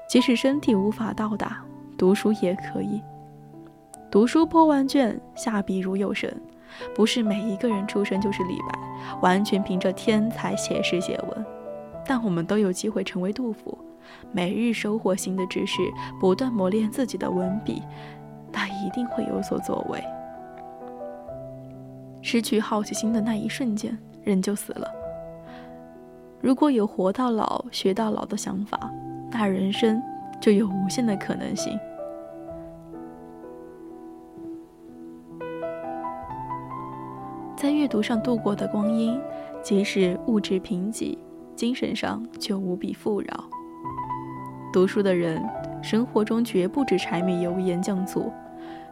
[0.07, 1.65] 即使身体无法到达，
[1.97, 3.01] 读书也可以。
[4.13, 6.31] 读书破万卷，下笔如有神。
[6.93, 8.79] 不是每一个人出生就是李白，
[9.23, 11.45] 完全凭着天才写诗写文。
[12.05, 13.75] 但我们都有机会成为杜甫，
[14.31, 15.81] 每日收获新的知识，
[16.19, 17.81] 不断磨练自己的文笔，
[18.51, 19.99] 那一定会有所作为。
[22.21, 24.87] 失去好奇心的那一瞬间，人就死了。
[26.39, 28.91] 如果有活到老学到老的想法，
[29.31, 29.99] 那人生
[30.39, 31.79] 就有无限的可能性。
[37.63, 39.17] 在阅读上度过的光阴，
[39.61, 41.17] 即使物质贫瘠，
[41.55, 43.27] 精神上却无比富饶。
[44.73, 45.41] 读书的人，
[45.81, 48.29] 生活中绝不止柴米油盐酱醋，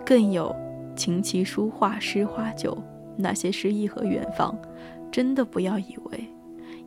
[0.05, 0.55] 更有
[0.95, 2.81] 琴棋书画诗花酒
[3.17, 4.57] 那些诗意和远方。
[5.11, 6.25] 真的不要以为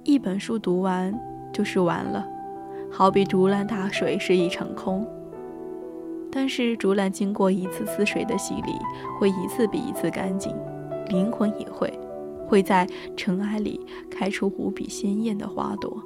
[0.05, 1.13] 一本书读完
[1.53, 2.27] 就是完了，
[2.91, 5.07] 好比竹篮打水是一场空。
[6.33, 8.73] 但是竹篮经过一次次水的洗礼，
[9.21, 10.51] 会一次比一次干净。
[11.09, 11.93] 灵魂也会，
[12.47, 12.87] 会在
[13.17, 13.81] 尘埃里
[14.11, 15.97] 开出无比鲜艳的花朵。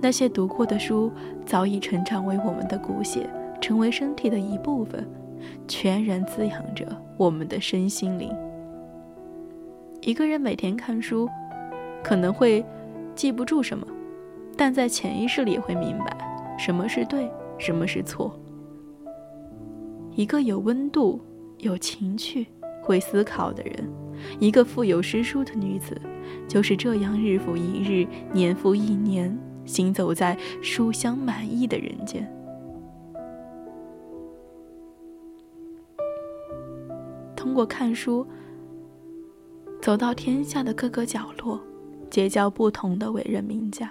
[0.00, 1.10] 那些读过的书，
[1.46, 3.28] 早已成长为我们的骨血，
[3.60, 5.08] 成为身体的一部分，
[5.66, 8.30] 全然滋养着我们的身心灵。
[10.02, 11.26] 一个人每天看书，
[12.02, 12.62] 可能会
[13.14, 13.86] 记不住什么，
[14.56, 16.16] 但在潜意识里也会明白
[16.58, 18.38] 什么是对，什么是错。
[20.14, 21.18] 一个有温度、
[21.58, 22.46] 有情趣。
[22.84, 23.90] 会思考的人，
[24.38, 25.98] 一个富有诗书的女子，
[26.46, 32.30] 就是这样日复一日、年复一年，行走在书香满溢的人间。
[37.34, 38.26] 通过看书，
[39.80, 41.58] 走到天下的各个角落，
[42.10, 43.90] 结交不同的伟人名家。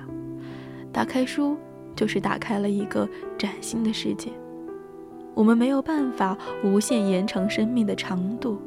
[0.92, 1.58] 打开书，
[1.96, 4.30] 就是打开了一个崭新的世界。
[5.36, 8.60] 我们没有办法无限延长生命的长度，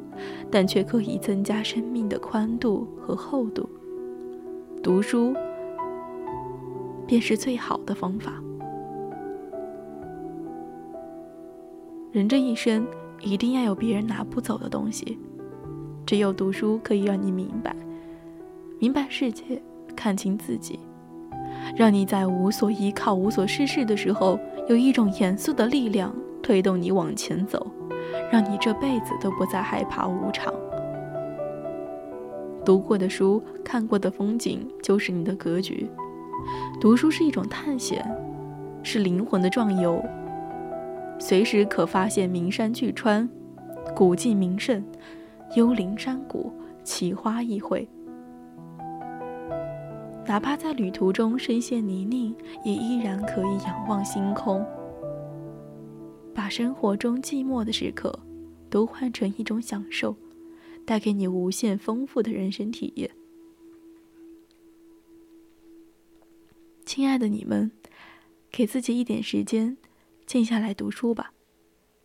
[0.51, 3.69] 但却可以增加生命的宽度和厚度。
[4.83, 5.33] 读书
[7.05, 8.33] 便是最好的方法。
[12.11, 12.85] 人这一生
[13.21, 15.17] 一定要有别人拿不走的东西，
[16.05, 17.75] 只有读书可以让你明白，
[18.79, 19.61] 明白世界，
[19.95, 20.79] 看清自己，
[21.75, 26.13] 让你在无所依靠、无所事事的时候，有一种严肃的力量。
[26.47, 27.67] 推动你往前走，
[28.31, 30.53] 让你这辈子都不再害怕无常。
[32.63, 35.89] 读过的书，看过的风景，就是你的格局。
[36.79, 38.01] 读书是一种探险，
[38.81, 40.01] 是灵魂的壮游，
[41.19, 43.29] 随时可发现名山巨川、
[43.93, 44.81] 古迹名胜、
[45.55, 46.49] 幽灵山谷、
[46.81, 47.85] 奇花异卉。
[50.25, 52.33] 哪怕在旅途中深陷泥泞，
[52.63, 54.65] 也依然可以仰望星空。
[56.37, 58.19] 把生活中寂寞的时刻，
[58.69, 60.15] 都换成一种享受，
[60.85, 63.09] 带给你无限丰富的人生体验。
[66.85, 67.71] 亲爱的你们，
[68.51, 69.75] 给自己一点时间，
[70.27, 71.33] 静下来读书吧，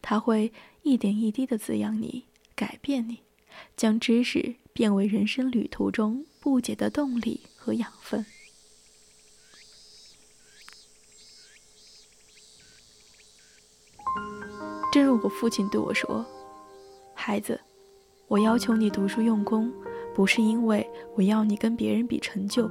[0.01, 2.25] 它会一点一滴的滋养你，
[2.55, 3.19] 改变你，
[3.77, 8.25] 将知识变为人生旅途中不竭的动力和养分。
[14.93, 16.23] 正如我父亲对我说
[17.17, 17.59] ：“孩子，
[18.29, 19.73] 我要求你读书用功，
[20.15, 20.87] 不是因为
[21.17, 22.71] 我要你跟别人比成就，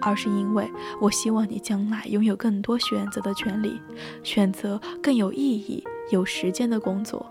[0.00, 3.80] 而是因为我希望你将来拥有更多选择的权利，
[4.22, 7.26] 选择更有意义、有时间的工作，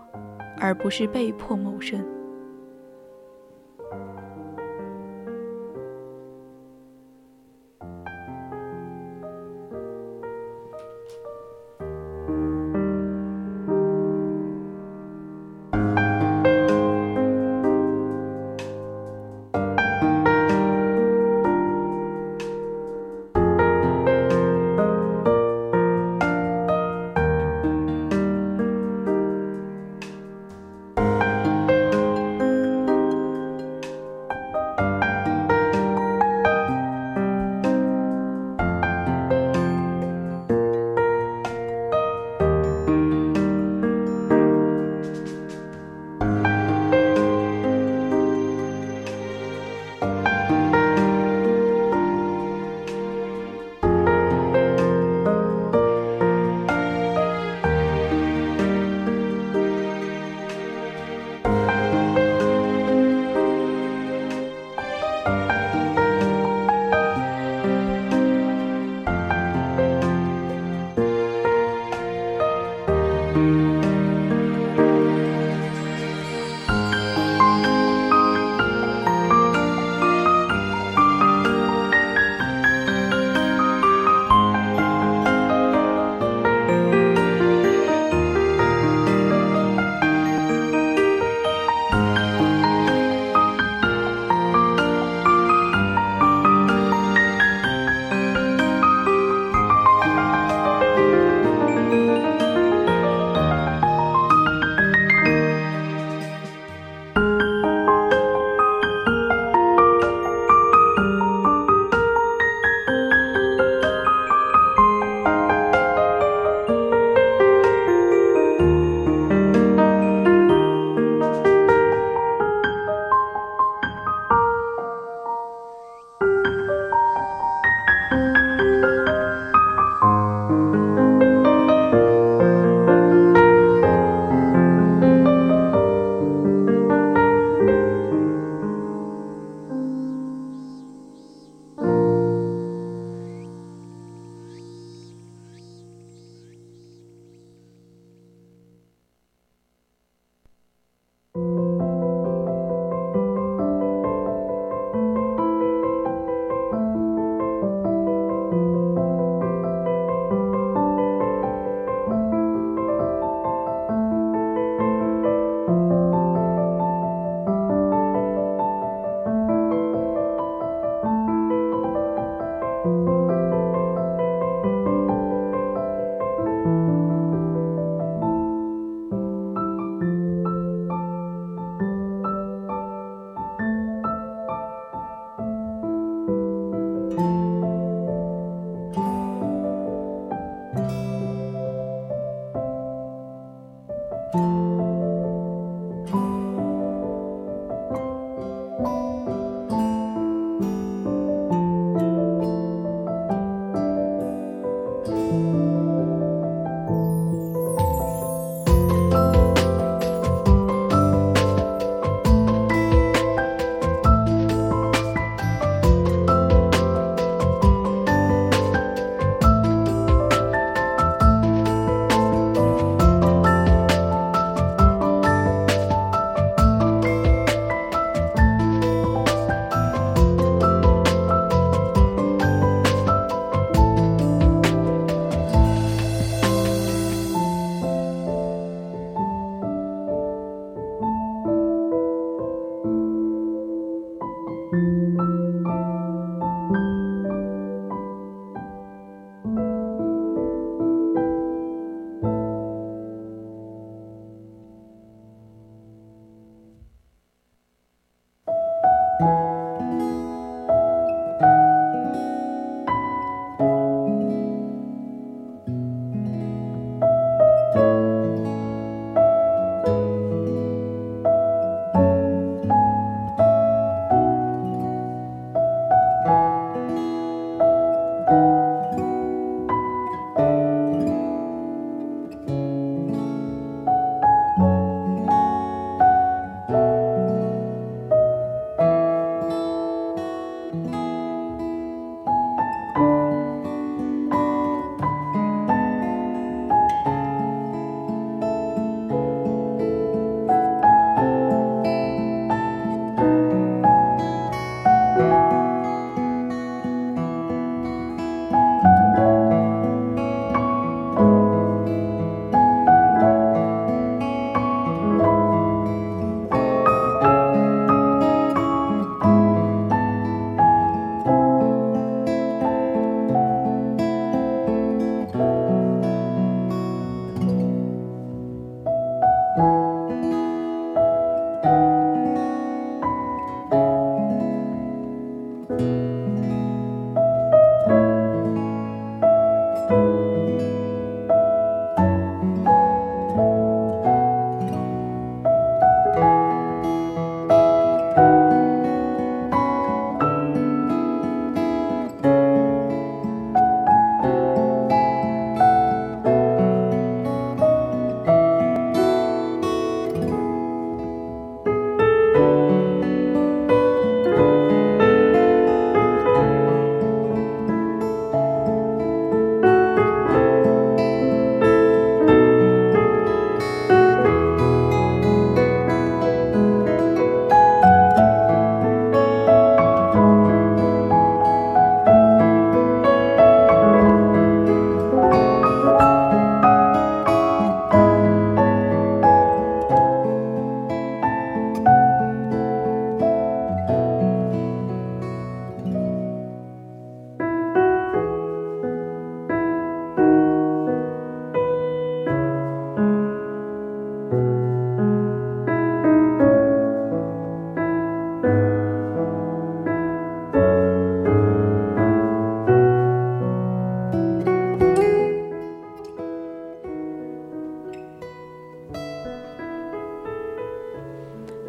[0.58, 2.04] 而不是被迫谋生。”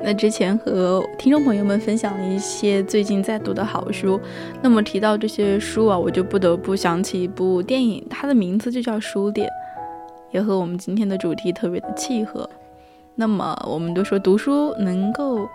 [0.07, 4.17] 那之前和听众朋友们分享了一些最近在读的好书，
[4.61, 9.49] 那么提到这些书啊，我就不得不想起一部电影，它的名字就叫《书店》，
[10.31, 12.49] 也和我们今天的主题特别的契合。
[13.15, 15.45] 那么我们都说读书能够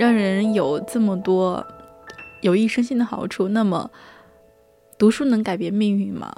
[0.00, 1.64] 让人有这么多
[2.42, 3.88] 有益身心的好处，那么
[4.98, 6.32] 读书能改变命运吗？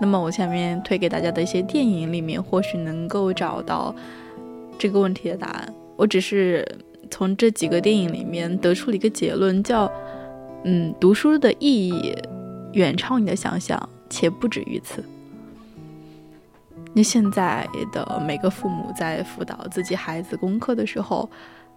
[0.00, 3.92] 那么我下面推给大家的一些电影里面，或许能够找到。
[4.78, 6.66] 这个问题的答案，我只是
[7.10, 9.90] 从这几个电影里面得出了一个结论，叫
[10.64, 12.14] “嗯，读书的意义
[12.72, 15.02] 远超你的想象，且不止于此。”
[16.94, 21.28] 那现在的每个父母在辅导自己孩子功课的时候，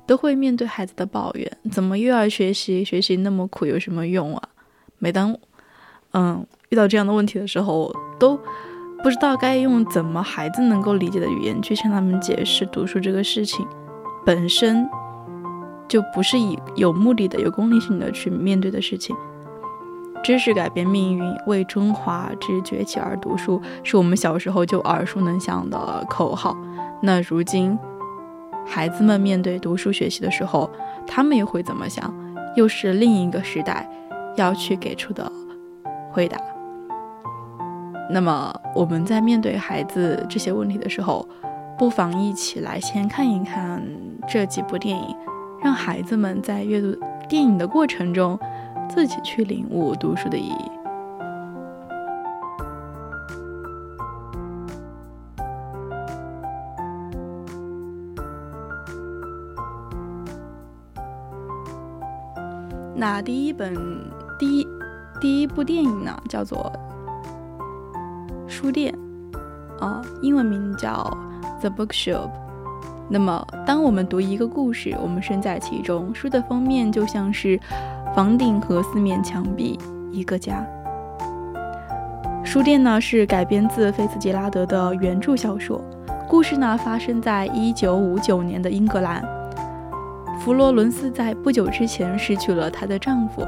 [0.05, 2.83] 都会面对孩子的抱怨：“怎么又要学习？
[2.83, 4.49] 学习那么苦，有什么用啊？”
[4.97, 5.35] 每当
[6.11, 8.39] 嗯遇到这样的问题的时候，都。
[9.01, 13.65] 不知道该用怎么孩子能够理解的语言去向他们解释读书这个事情，
[14.25, 14.87] 本身
[15.87, 19.15] 就不是以有目的的、有功利性的去面对的事情。
[20.21, 26.55] 知识改变命运，为中华之崛起而读书，是我们小时候就耳熟能详的口号。
[27.01, 27.79] 那如今，
[28.67, 30.69] 孩子们面对读书学习的时候，
[31.07, 32.13] 他们又会怎么想？
[32.57, 33.89] 又是另一个时代
[34.35, 35.31] 要去给出的
[36.11, 36.37] 回答。
[38.11, 41.27] 那么我们在面对孩子这些问题的时候，
[41.77, 43.81] 不妨一起来先看一看
[44.27, 45.15] 这几部电影，
[45.63, 46.97] 让孩子们在阅读
[47.29, 48.37] 电影的过程中，
[48.89, 50.71] 自己去领悟读书的意义。
[62.95, 63.73] 那第一本
[64.39, 64.67] 第一
[65.21, 66.71] 第一部电影呢，叫做。
[68.59, 68.93] 书店，
[69.79, 71.17] 啊，英文名叫
[71.61, 72.29] The Bookshop。
[73.07, 77.57] 那么，当我们读一个故事，我们身在其中，书的封面就像是
[78.13, 79.79] 房顶和四面墙壁，
[80.11, 80.67] 一个家。
[82.43, 85.81] 书店呢是改编自菲茨杰拉德的原著小说，
[86.27, 89.23] 故事呢发生在一九五九年的英格兰。
[90.41, 93.41] 弗罗伦斯在不久之前失去了她的丈夫。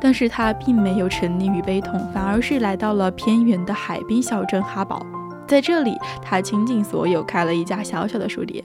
[0.00, 5.04] 但是他并没有沉溺于悲痛，反而是来到了偏远的海滨小镇哈堡，
[5.46, 8.62] 在这里，他倾尽所有开了一家小小的书店，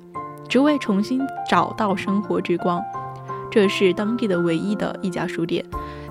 [0.49, 2.83] 只为重新找到生活之光。
[3.49, 5.63] 这是当地的唯一的一家书店，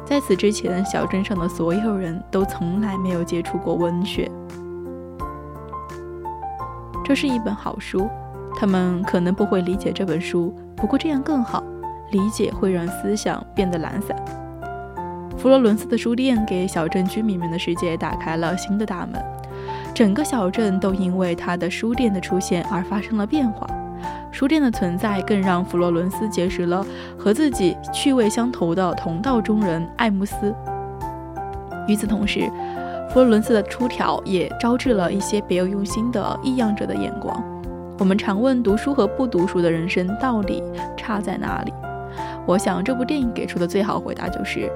[0.04, 4.30] 在此之前，小镇上的所有人都从来没有接触过文学。
[7.04, 8.08] 这是一本好书，
[8.56, 11.62] 他们可能不会理解这本书，不过这样更好，
[12.10, 14.16] 理解会让思想变得懒散。
[15.41, 19.18] 佛罗伦斯的书店给小镇居民们的世界打开了新的大门，
[19.95, 23.66] 整个小镇都因为他的书店的出现而发生了变化。
[24.30, 26.84] 书店的存在更让佛罗伦斯结识了
[27.18, 30.55] 和自己趣味相投的同道中人艾姆斯。
[31.88, 32.41] 与此同时，
[33.09, 37.43] 佛罗伦斯的出挑也招致了一些别有用心的异样者的眼光。
[37.99, 40.62] 我们常问读书和不读书的人生到底
[40.99, 41.72] 差在哪里？
[42.45, 44.70] 我想这部电影给出的最好回答就是。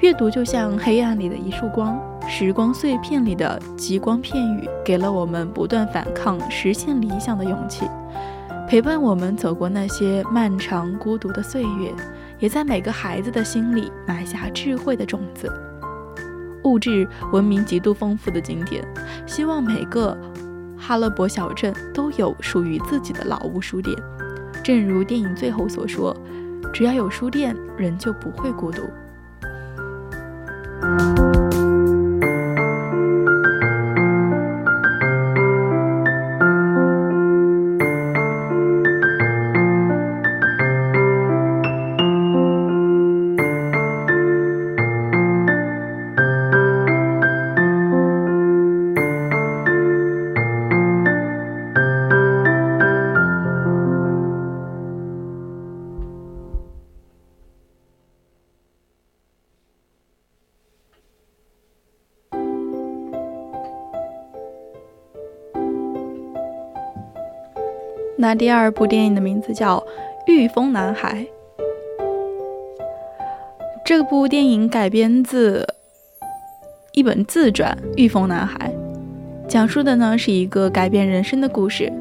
[0.00, 7.88] 阅读就像黑暗里的一束光，时光碎片里的极光片语，给了我们不断反抗、实现理想的勇气，
[8.68, 11.90] 陪伴我们走过那些漫长孤独的岁月，
[12.38, 15.50] 也在每个孩子的心里埋下智慧的种子。
[16.64, 18.86] 物质文明极度丰富的今天，
[19.24, 20.14] 希望每个
[20.76, 23.96] 哈勒伯小镇都有属于自己的老屋书店。
[24.62, 26.14] 正如电影最后所说
[26.70, 28.82] ：“只要有书店，人就不会孤独。”
[30.86, 31.15] Thank you.
[68.26, 69.78] 那第二部电影的名字叫
[70.26, 71.24] 《御风男孩》。
[73.84, 75.64] 这部电影改编自
[76.90, 78.74] 一本自传《御风男孩》，
[79.48, 81.92] 讲述的呢是一个改变人生的故事。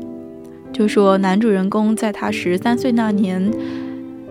[0.73, 3.53] 就说男主人公在他十三岁那年，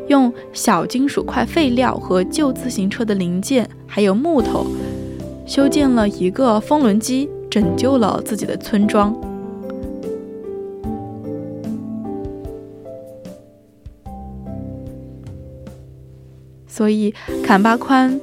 [0.08, 4.66] 用小金属块废料和旧自行车的零件，还有木头，
[5.46, 9.16] 修建了一个风轮机，拯救了自己的村庄。
[16.74, 17.14] 所以
[17.44, 18.20] 坎巴宽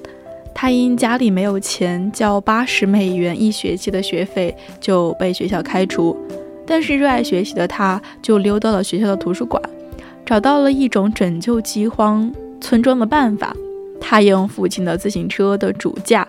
[0.53, 6.17] 他因家里没有钱交八十美元一学期的学费，就被学校开除。
[6.67, 9.61] 但是热爱学习的他，就溜到了学校的图书馆，
[10.25, 12.29] 找到了一种拯救饥荒
[12.59, 13.55] 村庄的办法。
[14.01, 16.27] 他用父亲的自行车的主架，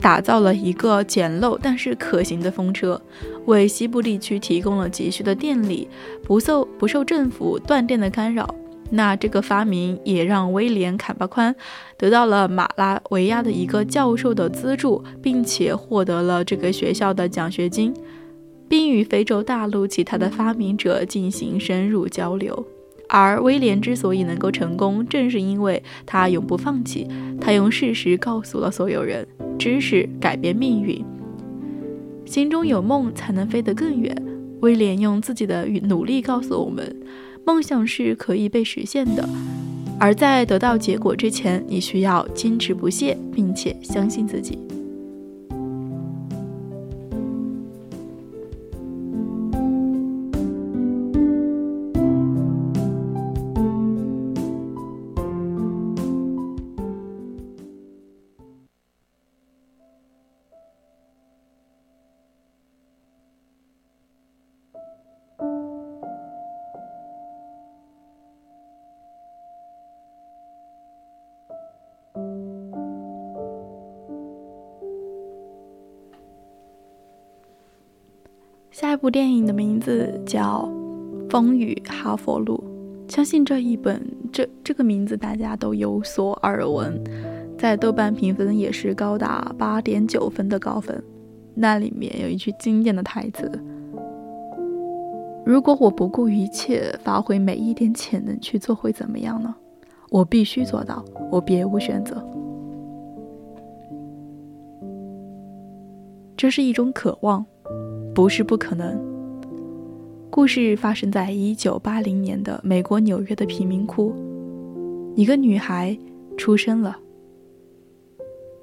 [0.00, 3.00] 打造了一个简陋但是可行的风车，
[3.46, 5.88] 为西部地区提供了急需的电力，
[6.22, 8.54] 不受不受政府断电的干扰。
[8.90, 11.54] 那这个发明也让威廉·坎巴宽
[11.96, 17.92] 得到了马拉维亚的一个教授的资助，并且获得了这个学校的奖学金，
[18.68, 22.66] 并与非洲大陆其他的发明者进行深入交流。
[23.08, 27.06] 而威廉之所以能够成功，正是因为他永不放弃。
[27.40, 29.26] 他用事实告诉了所有人：
[29.58, 31.04] 知识改变命运，
[32.24, 34.16] 心中有梦才能飞得更远。
[34.60, 36.96] 威廉用自己的努力告诉我们。
[37.46, 39.28] 梦想是可以被实现的，
[40.00, 44.58] 而在得到结果之前，你需要坚持不懈，并且相信自己。
[79.04, 80.66] 部电影的名字叫
[81.30, 82.56] 《风雨哈佛路》，
[83.14, 84.02] 相信这一本
[84.32, 86.98] 这这个名字大家都有所耳闻，
[87.58, 91.04] 在豆瓣评分也是高达八点九分的高分。
[91.52, 93.52] 那里面有一句经典的台词
[95.44, 99.54] ：“如果我不顾一切发挥每一点潜能去做，会怎么样呢？
[100.08, 102.26] 我必须做到，我别无选择。
[106.38, 107.44] 这是一种渴望。”
[108.14, 108.96] 不是不可能。
[110.30, 114.14] 故事发生在一九八零年的美国纽约的贫民窟，
[115.16, 115.96] 一个女孩
[116.36, 116.96] 出生了。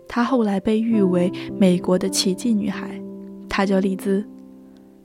[0.07, 3.01] 她后来被誉为美国的奇迹女孩，
[3.49, 4.21] 她叫丽兹。《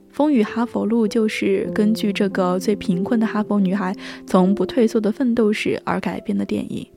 [0.09, 3.93] 风雨哈佛路》就是根据这个最贫困的哈佛女孩
[4.25, 6.87] 从不退缩的奋斗史而改编的电影，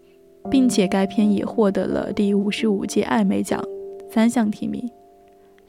[0.51, 3.63] 并且该片也获得了第五十五届艾美奖
[4.09, 4.89] 三项提名。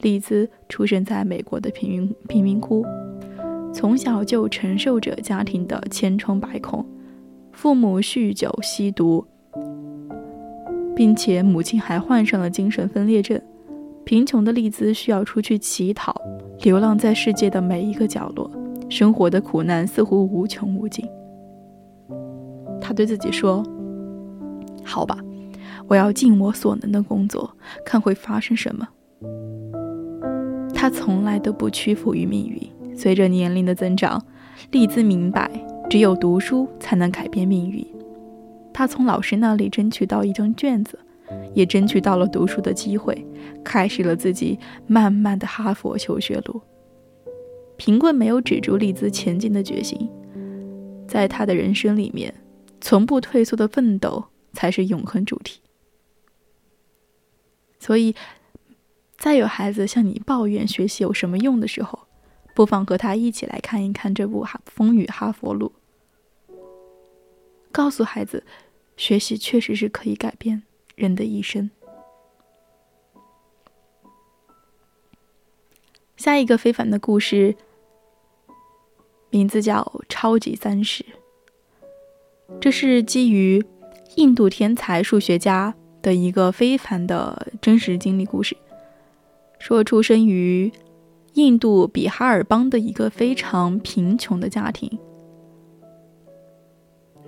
[0.02, 2.84] 丽兹出生在美国的贫民贫民窟，
[3.72, 6.84] 从小就承受着家庭的千疮百孔，
[7.52, 9.24] 父母酗酒吸毒，
[10.94, 13.40] 并且母亲还患上了精神分裂症。
[14.04, 16.20] 贫穷的丽兹需要出去乞讨，
[16.62, 18.50] 流浪在世界的每一个角落，
[18.88, 21.08] 生活的苦难似乎无穷无尽。
[22.80, 23.64] 他对自己说
[24.82, 25.16] ：“好吧，
[25.86, 28.88] 我要尽我所能的工作，看会发生什么。”
[30.82, 32.96] 他从来都不屈服于命运。
[32.98, 34.20] 随着年龄的增长，
[34.72, 35.48] 丽兹明白，
[35.88, 37.86] 只有读书才能改变命运。
[38.74, 40.98] 他从老师那里争取到一张卷子，
[41.54, 43.24] 也争取到了读书的机会，
[43.62, 44.58] 开始了自己
[44.88, 46.60] 漫漫的哈佛求学路。
[47.76, 50.10] 贫困没有止住丽兹前进的决心，
[51.06, 52.34] 在他的人生里面，
[52.80, 55.60] 从不退缩的奋斗才是永恒主题。
[57.78, 58.16] 所以。
[59.22, 62.08] 再有孩子向你抱怨学习有什么用的时候，
[62.56, 65.72] 不妨和他一起来看一看这部《哈风雨哈佛路》，
[67.70, 68.42] 告诉孩子，
[68.96, 70.64] 学习确实是可以改变
[70.96, 71.70] 人的一生。
[76.16, 77.54] 下一个非凡的故事，
[79.30, 81.04] 名字叫《超级三十》，
[82.60, 83.64] 这是基于
[84.16, 88.56] 印度天才数学家的一个非凡的真实经历故事。
[89.62, 90.72] 说出生于
[91.34, 94.98] 印度比哈尔邦的一个非常贫穷的家庭，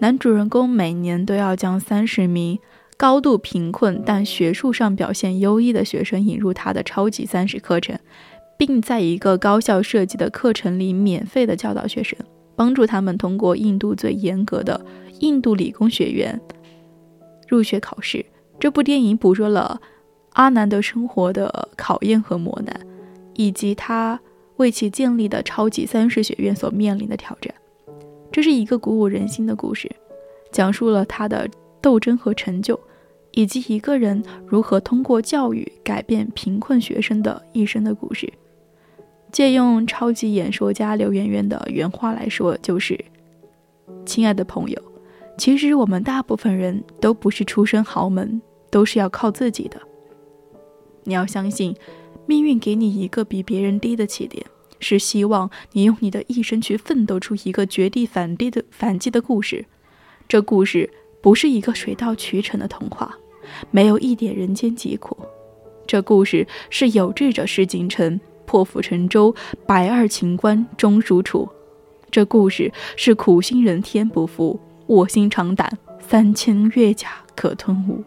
[0.00, 2.58] 男主人公每年都要将三十名
[2.96, 7.96] 高度贫困但学术上表现优异的学生引入他的超级三十课程，
[8.58, 12.18] 并在一个高校设计的课程里免费的教导学生，
[12.56, 14.84] 帮助他们通过印度最严格的
[15.20, 16.40] 印度理工学院
[17.46, 18.26] 入学考试。
[18.58, 19.80] 这部电影捕捉了。
[20.34, 22.78] 阿南德生活的考验和磨难，
[23.34, 24.20] 以及他
[24.56, 27.52] 为其建立的超级三世学院所面临的挑战，
[28.30, 29.90] 这是一个鼓舞人心的故事，
[30.52, 31.48] 讲述了他的
[31.80, 32.78] 斗争和成就，
[33.32, 38.32] 以及一个人如何通过教育改变贫困学生的一生的故事。
[39.30, 42.98] 借用超级演说家刘媛媛的原话来说，就是
[44.06, 44.82] ：“亲爱的朋友，
[45.36, 49.80] 其实我们大部分人都不是出身豪门，都是要靠自己的。
[51.04, 51.74] 你要相信，
[52.26, 54.44] 命运给你一个比别人低的起点，
[54.80, 59.64] 是希望你用你的一生去奋斗出一个绝地反击的反击的故事。
[60.26, 60.90] 这故事
[61.20, 63.14] 不是一个水到渠成的童话，
[63.70, 65.16] 没有一点人间疾苦。
[65.86, 69.34] 这故事是有志者事竟成，破釜沉舟，
[69.66, 71.46] 百二秦关终属楚。
[72.10, 78.02] 这故事是苦心人天不负，卧薪尝胆，三千越甲可吞吴。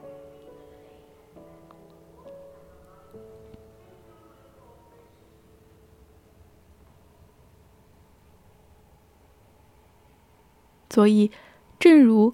[10.97, 11.29] 所以，
[11.77, 12.33] 正如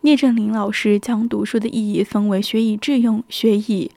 [0.00, 3.90] 聂振林老师将读书的意义分为学以致用、学以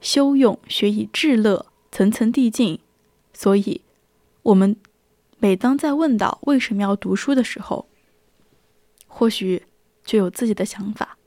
[0.00, 2.78] 修用、学以致乐，层层递进。
[3.34, 3.82] 所以，
[4.42, 4.74] 我们
[5.38, 7.84] 每当在问到为什么要读书的时候，
[9.06, 9.64] 或许
[10.02, 11.18] 就有自己的想法。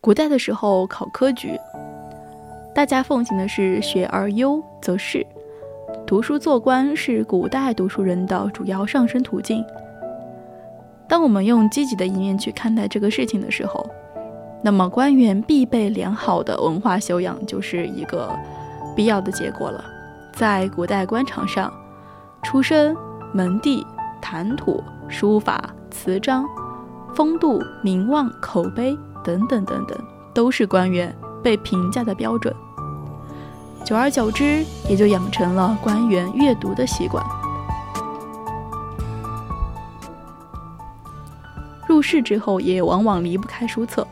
[0.00, 1.60] 古代的时候考科举，
[2.74, 5.26] 大家奉行的是学而优则仕，
[6.06, 9.62] 读书做官是古代读书人的主要上升途径。
[11.14, 13.88] 当我们用积极的一面去看待这个事情的时候，
[14.64, 18.36] 那么官员必备良好的文化修养就是一个
[18.96, 19.84] 必要的结果了。
[20.32, 21.72] 在古代官场上，
[22.42, 22.96] 出身、
[23.32, 23.86] 门第、
[24.20, 26.44] 谈吐、书法、词章、
[27.14, 29.96] 风度、名望、口碑等等等等，
[30.34, 31.14] 都是官员
[31.44, 32.52] 被评价的标准。
[33.84, 37.24] 久而久之，也就养成了官员阅读的习惯。
[42.04, 44.06] 入仕之后，也往往离不开书册。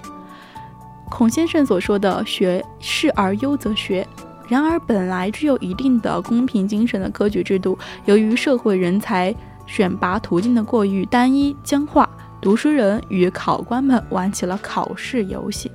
[1.10, 4.06] 孔先生所说的“学仕而优则学”，
[4.48, 9.34] 然而本来具有一定的公平精神的科举制度，由于社会人才
[9.66, 12.08] 选拔途径的过于单一僵化，
[12.40, 15.70] 读书人与考官们玩起了考试游戏。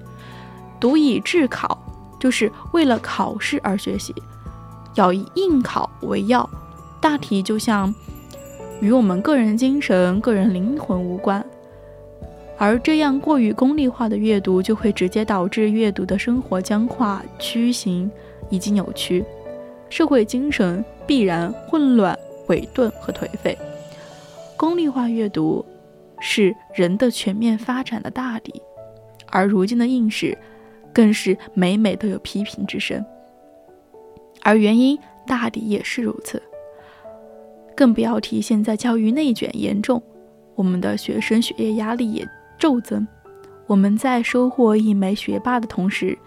[0.80, 1.78] 读以致考，
[2.20, 4.16] 就是为了考试而学习，
[4.96, 6.50] 要以应考为要。
[7.00, 7.94] 大体就像
[8.82, 11.46] 与我们个人精神、个人灵魂无关。
[12.60, 18.10] 而这样过于功利化的阅读，就会直接导致阅读的生活僵化、畸形
[18.50, 19.24] 以及扭曲，
[19.90, 22.18] 社会精神必然混乱、
[22.48, 23.56] 萎顿和颓废。
[24.58, 25.64] 功利化阅读
[26.20, 28.60] 是人的全面发展的大敌，
[29.28, 30.36] 而如今的应试
[30.92, 33.06] 更是每每都有批评之声。
[34.42, 34.98] 而原因
[35.28, 36.42] 大抵也是如此，
[37.76, 40.02] 更不要提现在教育内卷严重，
[40.56, 42.28] 我们的学生学业压力也。
[42.58, 43.08] 骤增，
[43.66, 46.18] 我们在收获一枚学霸的同时，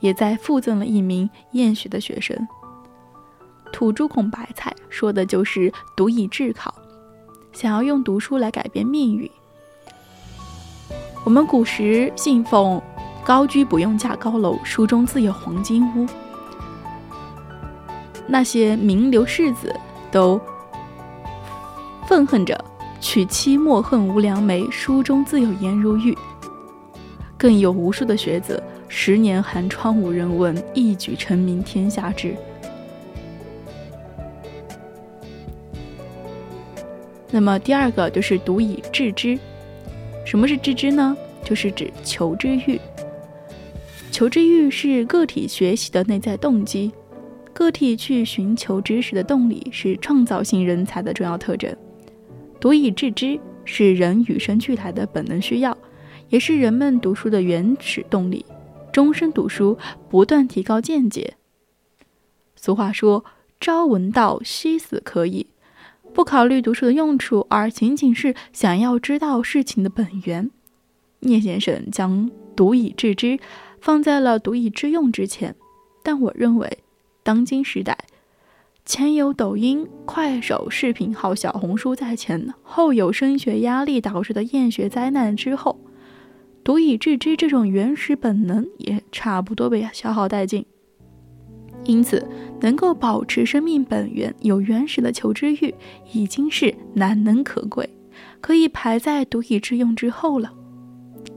[0.00, 2.36] 也在附赠了一名厌学的学生。
[3.72, 6.72] 土猪孔白菜说的就是“读以致考”，
[7.52, 9.28] 想要用读书来改变命运。
[11.24, 12.80] 我们古时信奉
[13.24, 16.06] “高居不用架高楼，书中自有黄金屋”，
[18.28, 19.74] 那些名流士子
[20.12, 20.40] 都
[22.06, 22.64] 愤恨着。
[23.04, 26.16] 娶妻莫恨无良媒，书中自有颜如玉。
[27.36, 32.34] 更有无数的学子，十年寒窗无人问，一举成名天下知。
[37.30, 39.38] 那么第二个就是读以致知。
[40.24, 41.14] 什么是致知呢？
[41.44, 42.80] 就是指求知欲。
[44.10, 46.90] 求知欲是个体学习的内在动机，
[47.52, 51.76] 个体去寻求知识的动力是创造性人才的重要特征。
[52.64, 55.76] 读以致知是人与生俱来的本能需要，
[56.30, 58.42] 也是人们读书的原始动力。
[58.90, 59.76] 终身读书，
[60.08, 61.34] 不断提高见解。
[62.56, 63.22] 俗话说
[63.60, 65.48] ：“朝闻道，夕死可矣。”
[66.14, 70.50] 不考虑读书的用处，而仅仅是想要知道事情的本源。
[71.20, 73.38] 聂先生将读以致知
[73.78, 75.54] 放在了读以致用之前，
[76.02, 76.78] 但我认为，
[77.22, 77.98] 当今时代。
[78.84, 85.80] 前有抖音、快手视频号、小红书在前，后有升学压力导致的厌学灾难之后，
[86.62, 90.66] 读以致知这种原始本能也差不多被消耗殆尽。
[91.84, 92.28] 因此，
[92.60, 95.74] 能够保持生命本源、有原始的求知欲，
[96.12, 97.88] 已经是难能可贵，
[98.42, 100.52] 可以排在读以致用之后了。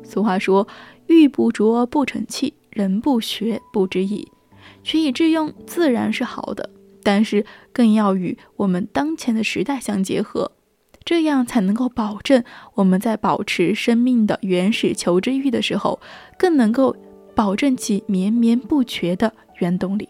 [0.04, 0.68] 俗话说
[1.08, 4.28] ：“玉不琢不成器，人不学不知义。”
[4.84, 6.70] 学以致用自然是好的。
[7.08, 10.52] 但是更要与我们当前的时代相结合，
[11.06, 12.44] 这样才能够保证
[12.74, 16.02] 我们在保持生命的原始求知欲的时候，
[16.38, 16.94] 更能够
[17.34, 20.10] 保证其绵绵不绝的原动力。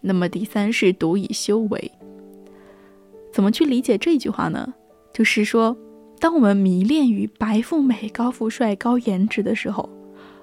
[0.00, 1.90] 那么第三是读以修为，
[3.32, 4.72] 怎么去理解这句话呢？
[5.12, 5.76] 就是说，
[6.20, 9.90] 当我们迷恋于白富美、高富帅、高颜值的时候，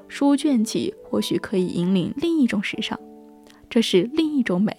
[0.10, 3.00] 书卷气或许可以引领另一种时尚，
[3.76, 4.74] 这是另一种美。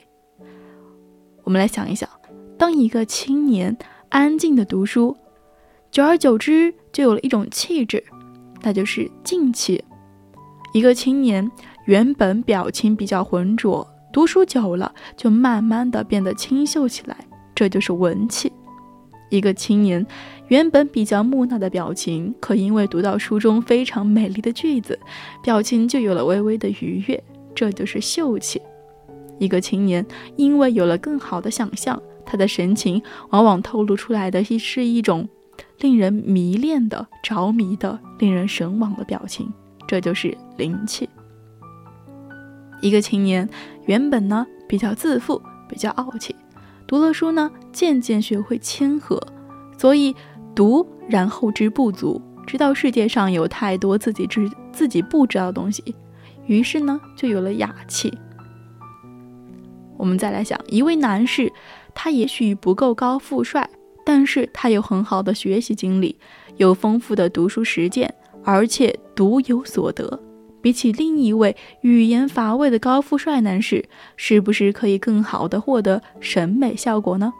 [1.44, 2.09] 我们来想一想，
[2.56, 3.77] 当一个青年
[4.09, 5.14] 安静的读书，
[5.90, 8.02] 久而久之就有了一种气质，
[8.62, 9.85] 那就是静气。
[10.73, 11.47] 一个青年
[11.85, 17.18] 原本表情比较浑浊，读书久了就慢慢的变得清秀起来，
[17.55, 18.51] 这就是文气。
[19.28, 20.06] 一个青年
[20.48, 24.98] 原本比较木讷的表情，可因为读到书中非常美丽的句子，
[25.43, 27.23] 表情就有了微微的愉悦，
[27.55, 28.59] 这就是秀气。
[29.38, 30.04] 一个青年
[30.36, 35.28] 因为有了更好的想象，他的神情往往透露出来的是一种
[35.80, 39.52] 令人迷恋的、着迷的、令人神往的表情，
[39.86, 41.08] 这就是灵气。
[42.80, 43.48] 一个青年
[43.86, 46.34] 原本呢比较自负、比较傲气。
[46.86, 49.20] 读了书呢，渐渐学会谦和，
[49.76, 50.14] 所以
[50.54, 55.82] 读然后知不足，知道世界上有太多自己知自己不知道的东西，
[56.46, 58.16] 于是呢，就有了雅气。
[59.98, 61.52] 我们再来想，一位男士，
[61.94, 63.68] 他也许不够高富帅，
[64.05, 66.16] 但是他有很好的学习经历，
[66.56, 68.14] 有丰富的读书实践，
[68.44, 70.20] 而且独有所得。
[70.62, 73.85] 比起另一位语言乏味的高富帅男士，
[74.16, 77.32] 是不是可以更好的获得审美效果呢？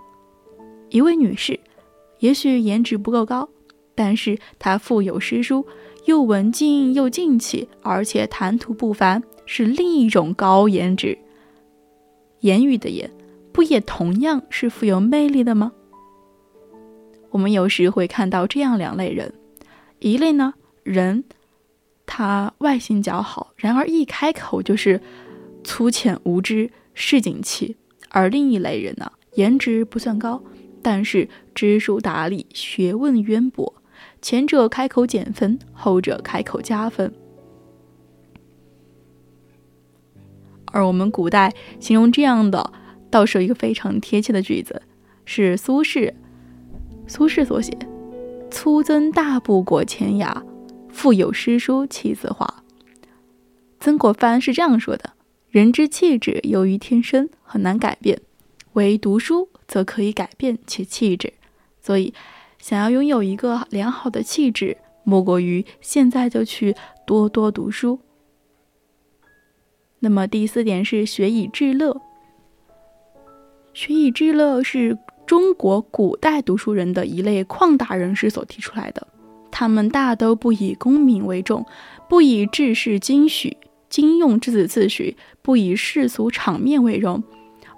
[0.91, 1.59] 一位女士，
[2.21, 3.49] 也许颜值不够高，
[3.97, 5.67] 但是她腹有诗书，
[6.05, 11.19] 又文静又静气，而且谈吐不凡，是另一种高颜值。
[12.41, 13.11] 言语的言，
[13.53, 15.73] 不也同样是富有魅力的吗？
[17.31, 19.35] 我们有时会看到这样两类人，
[19.99, 21.25] 一类呢人。
[22.09, 25.01] 他外形较好，然而一开口就是
[25.65, 27.75] 粗浅无知、市井气；
[28.11, 30.41] 而另一类人呢，颜值不算高，
[30.81, 33.75] 但是知书达理、学问渊博。
[34.23, 37.13] 前者开口减分，后者开口加分。
[40.77, 42.71] 而我们古代形容这样的，
[43.11, 44.83] 倒是有一个非常贴切的句子，
[45.25, 46.13] 是苏轼
[47.07, 47.73] 苏轼所写
[48.53, 50.45] ：“粗增大布裹前牙。”
[50.93, 52.63] 腹有诗书气自华。
[53.81, 55.15] 曾国藩是这样说的
[55.49, 58.19] ：“人之气质由于天生，很难改变；
[58.75, 61.33] 唯读书则可以改变其气质。”
[61.81, 62.13] 所以，
[62.59, 66.75] 想要拥有一个良好的气质，莫过于现在就去
[67.07, 68.01] 多多读书。
[70.01, 72.01] 那么第四点是学以致乐。
[73.73, 74.97] 学以致乐是
[75.27, 79.07] 中国古代读书人的一类旷达人士所提出来的。
[79.51, 81.65] 他们大都不以功名为重，
[82.09, 83.57] 不以治世经许、
[83.89, 87.23] 经用之子自诩，不以世俗场面为荣，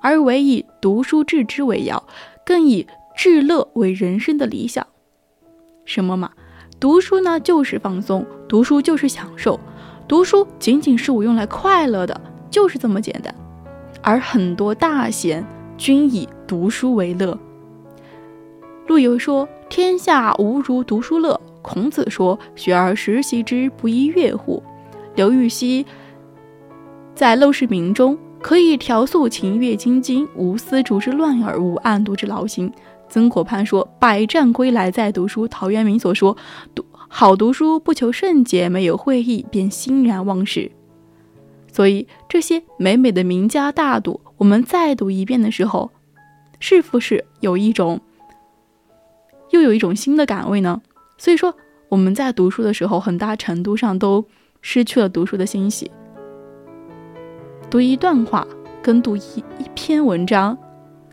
[0.01, 2.05] 而唯以读书致知为要，
[2.45, 2.87] 更以
[3.17, 4.85] 致乐为人生的理想。
[5.85, 6.33] 什么嘛？
[6.81, 9.59] 读书呢，就是放松；读书就是享受；
[10.09, 12.19] 读书仅仅是我用来快乐的，
[12.51, 13.33] 就是这么简单。
[14.01, 15.45] 而很多大贤
[15.77, 17.39] 均以读书为乐。
[18.87, 24.63] 陆游说：“天下无如读书乐。”孔子说：“学而时习之，不亦说乎？”
[25.15, 25.85] 刘禹锡
[27.15, 32.73] 在《陋室铭》中可以调素琴，阅金经，无丝竹之乱耳，无案牍之劳形。
[33.11, 36.35] 曾国藩说：“百战归来再读书。”陶渊明所说
[36.75, 40.71] ：“读好读书，不求甚解，没有会意，便欣然忘食。”
[41.73, 45.91] 所以这些美美的名家大度，我们再读一遍的时候，
[46.61, 48.01] 是不是有一种
[49.51, 50.81] 又有一种新的感味呢？
[51.17, 51.55] 所以说，
[51.89, 54.25] 我们在读书的时候，很大程度上都
[54.61, 55.91] 失去了读书的欣喜。
[57.71, 58.47] 读一段话，
[58.83, 59.21] 跟读一
[59.59, 60.57] 一篇文章，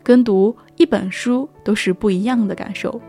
[0.02, 3.00] 跟读一本书，都是不一样的感受。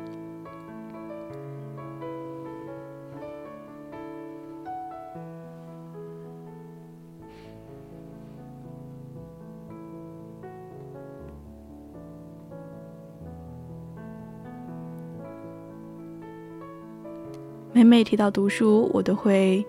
[17.78, 19.64] 每每提到读书，我都会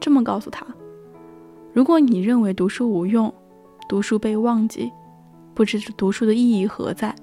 [0.00, 0.66] 这么告诉他：
[1.74, 3.30] 如果你认为读书无用，
[3.86, 4.90] 读书被忘记，
[5.52, 7.14] 不知读书的意义何在，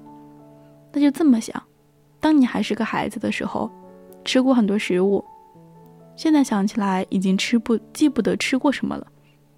[0.92, 1.60] 那就这么想：
[2.20, 3.68] 当你还是个孩子的时候，
[4.24, 5.24] 吃过很多食物，
[6.14, 9.04] 现在想起来已经吃不记不得吃过什么了，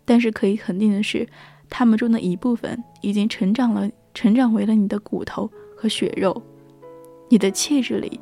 [0.06, 1.28] 但是可以肯定的是，
[1.68, 6.42] 他们中的一部分已经成长了，成长为了你的骨头和血肉，
[7.28, 8.18] 你的气质里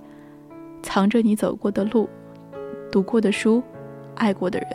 [0.83, 2.09] 藏着你走过的路。
[2.95, 3.61] 读过的书，
[4.15, 4.69] 爱过的人。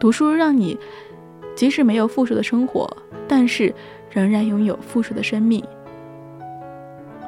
[0.00, 0.78] 读书让你
[1.54, 2.88] 即使没有富庶的生活，
[3.28, 3.74] 但是
[4.10, 5.62] 仍然拥有富庶的生命。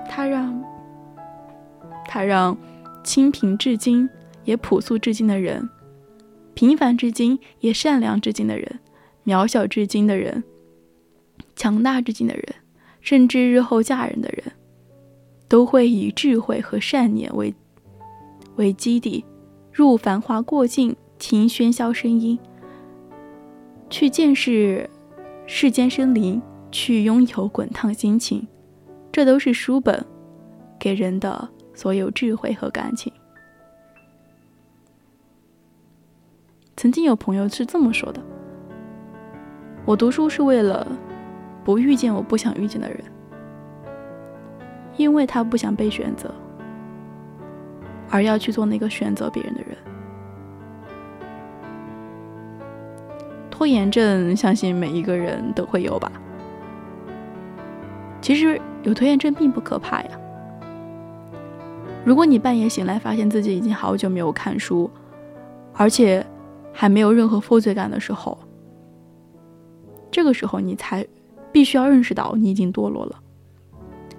[0.08, 0.64] 它让，
[2.08, 2.56] 它让
[3.02, 4.08] 清贫至今
[4.44, 5.68] 也朴素至今的人，
[6.54, 8.80] 平凡至今也善良至今的人，
[9.26, 10.42] 渺小至今的人，
[11.54, 12.46] 强大至今的人，
[13.02, 14.50] 甚至日后嫁人的人，
[15.46, 17.52] 都会以智慧和善念为
[18.56, 19.24] 为基地，
[19.72, 22.38] 入繁华过境，听喧嚣声音，
[23.90, 24.88] 去见识
[25.46, 26.40] 世间生灵，
[26.70, 28.46] 去拥有滚烫心情。
[29.12, 30.04] 这都是书本
[30.78, 33.12] 给人的所有智慧和感情。
[36.76, 38.20] 曾经有朋友是这么说的
[39.86, 40.86] ：“我读书是为了
[41.64, 43.00] 不遇见我不想遇见的人，
[44.96, 46.34] 因为他不想被选择，
[48.14, 49.76] 而要去做那个选择别人的人。”
[53.50, 56.12] 拖延症，相信每一个人都会有吧。
[58.20, 58.60] 其实。
[58.84, 60.10] 有拖延症并不可怕呀。
[62.04, 64.90] 如果你半夜醒来，发现自己已经好久没有看书，
[65.72, 66.22] 而且
[66.70, 68.38] 还没有任何负罪感的时候，
[70.10, 71.02] 这个时候你才
[71.50, 73.18] 必须要认识到你已经堕落了。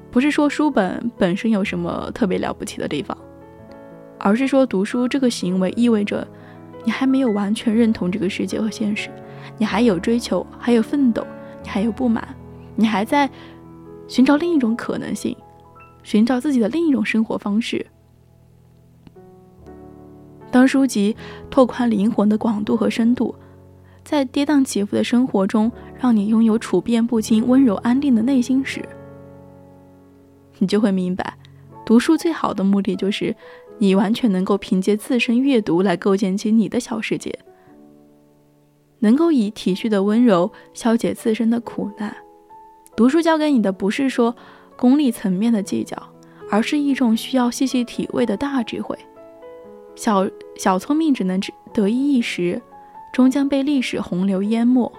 [0.09, 3.15] 不是说书本本身有什么特别了不起的地方，
[4.19, 6.27] 而是说读书这个行为意味着
[6.83, 9.09] 你还没有完全认同这个世界和现实，
[9.57, 11.25] 你还有追求，还有奋斗，
[11.63, 12.27] 你还有不满，
[12.75, 13.29] 你还在。
[14.07, 15.35] 寻找另一种可能性，
[16.03, 17.83] 寻找自己的另一种生活方式。
[20.51, 21.17] 当书籍
[21.49, 23.33] 拓宽灵魂的广度和深度，
[24.03, 28.87] 在跌宕起伏的生活中，让你拥有处变不惊、温柔安定的内心时，
[30.59, 31.35] 你就会明白，
[31.83, 33.35] 读书最好的目的就是
[33.77, 37.37] 你完全能够凭借自身阅读来构建起你的小世界，
[38.99, 42.15] 能够以体恤的温柔消解自身的苦难。
[42.95, 44.33] 读书教给你的不是说
[44.77, 45.97] 功利层面的计较，
[46.49, 48.97] 而是一种需要细细体味的大智慧。
[49.95, 50.25] 小
[50.57, 51.39] 小聪明只能
[51.73, 52.61] 得意一时，
[53.11, 54.91] 终将被历史洪流淹没。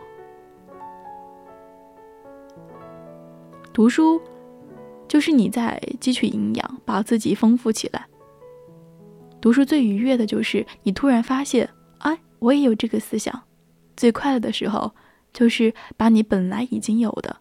[3.73, 4.21] 读书
[5.09, 8.07] 就是你在汲取营养，把自己丰富起来。
[9.41, 11.69] 读书最愉悦的就是你突然发现，
[11.99, 13.43] 哎，我也有这个思想。
[13.97, 14.93] 最快乐的时候，
[15.33, 17.37] 就是把你本来已经有的。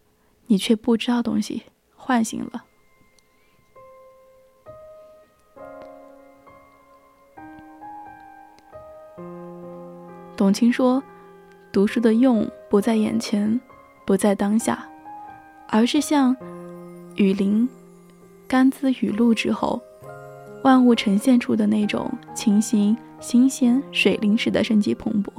[0.48, 1.64] 你却不知道东西
[1.96, 2.64] 唤醒了。
[10.38, 11.02] 董卿说
[11.74, 13.60] ：“读书的用不在眼前，
[14.06, 14.88] 不在当下，
[15.68, 16.36] 而是像
[17.16, 17.68] 雨淋
[18.48, 19.82] 干滋雨露之后，
[20.66, 25.30] 万物呈现出的那种清新、新鲜、水灵时的生机蓬勃，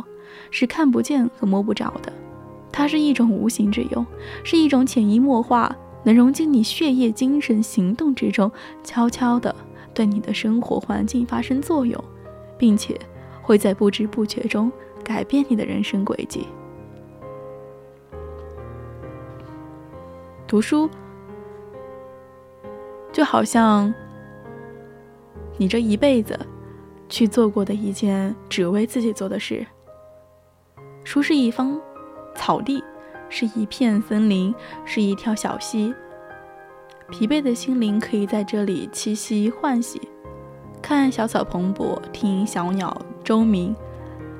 [0.53, 2.12] 是看不见和摸不着的。”
[2.70, 4.07] 它是一种无形之用，
[4.44, 5.74] 是一种潜移默化，
[6.05, 8.48] 能融进你血液、精神、行动之中，
[8.85, 9.53] 悄悄地
[9.93, 12.01] 对你的生活环境发生作用，
[12.57, 12.97] 并且
[13.43, 14.70] 会在不知不觉中
[15.03, 16.47] 改变你的人生轨迹。
[20.47, 20.89] 读书
[23.12, 23.93] 就好像
[25.57, 26.39] 你这一辈子
[27.09, 29.66] 去做过的一件只为自己做的事。
[31.05, 31.81] 书是一方。
[32.39, 32.85] 草地
[33.31, 34.55] 是一片森林，
[34.85, 35.93] 是一条小溪。
[37.11, 39.99] 疲惫的心灵可以在这里栖息换洗，
[40.83, 43.74] 看小草蓬勃，听小鸟钟鸣，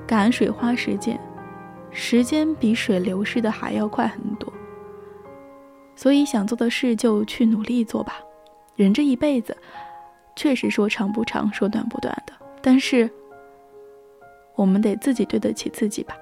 [0.07, 1.19] 赶水花时间。
[1.91, 4.53] 时间比水流逝的还要快很多，
[5.95, 8.21] 所以想做的事就去努力做吧。
[8.75, 9.57] 人这一辈子，
[10.37, 12.33] 确实说长不长，说短不短的，
[12.63, 13.11] 但是
[14.55, 16.15] 我们得自己对得起自己吧。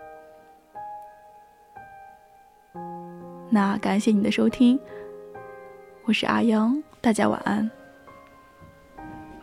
[3.50, 4.78] 那感谢你的收听，
[6.04, 7.70] 我是阿央，大家晚安。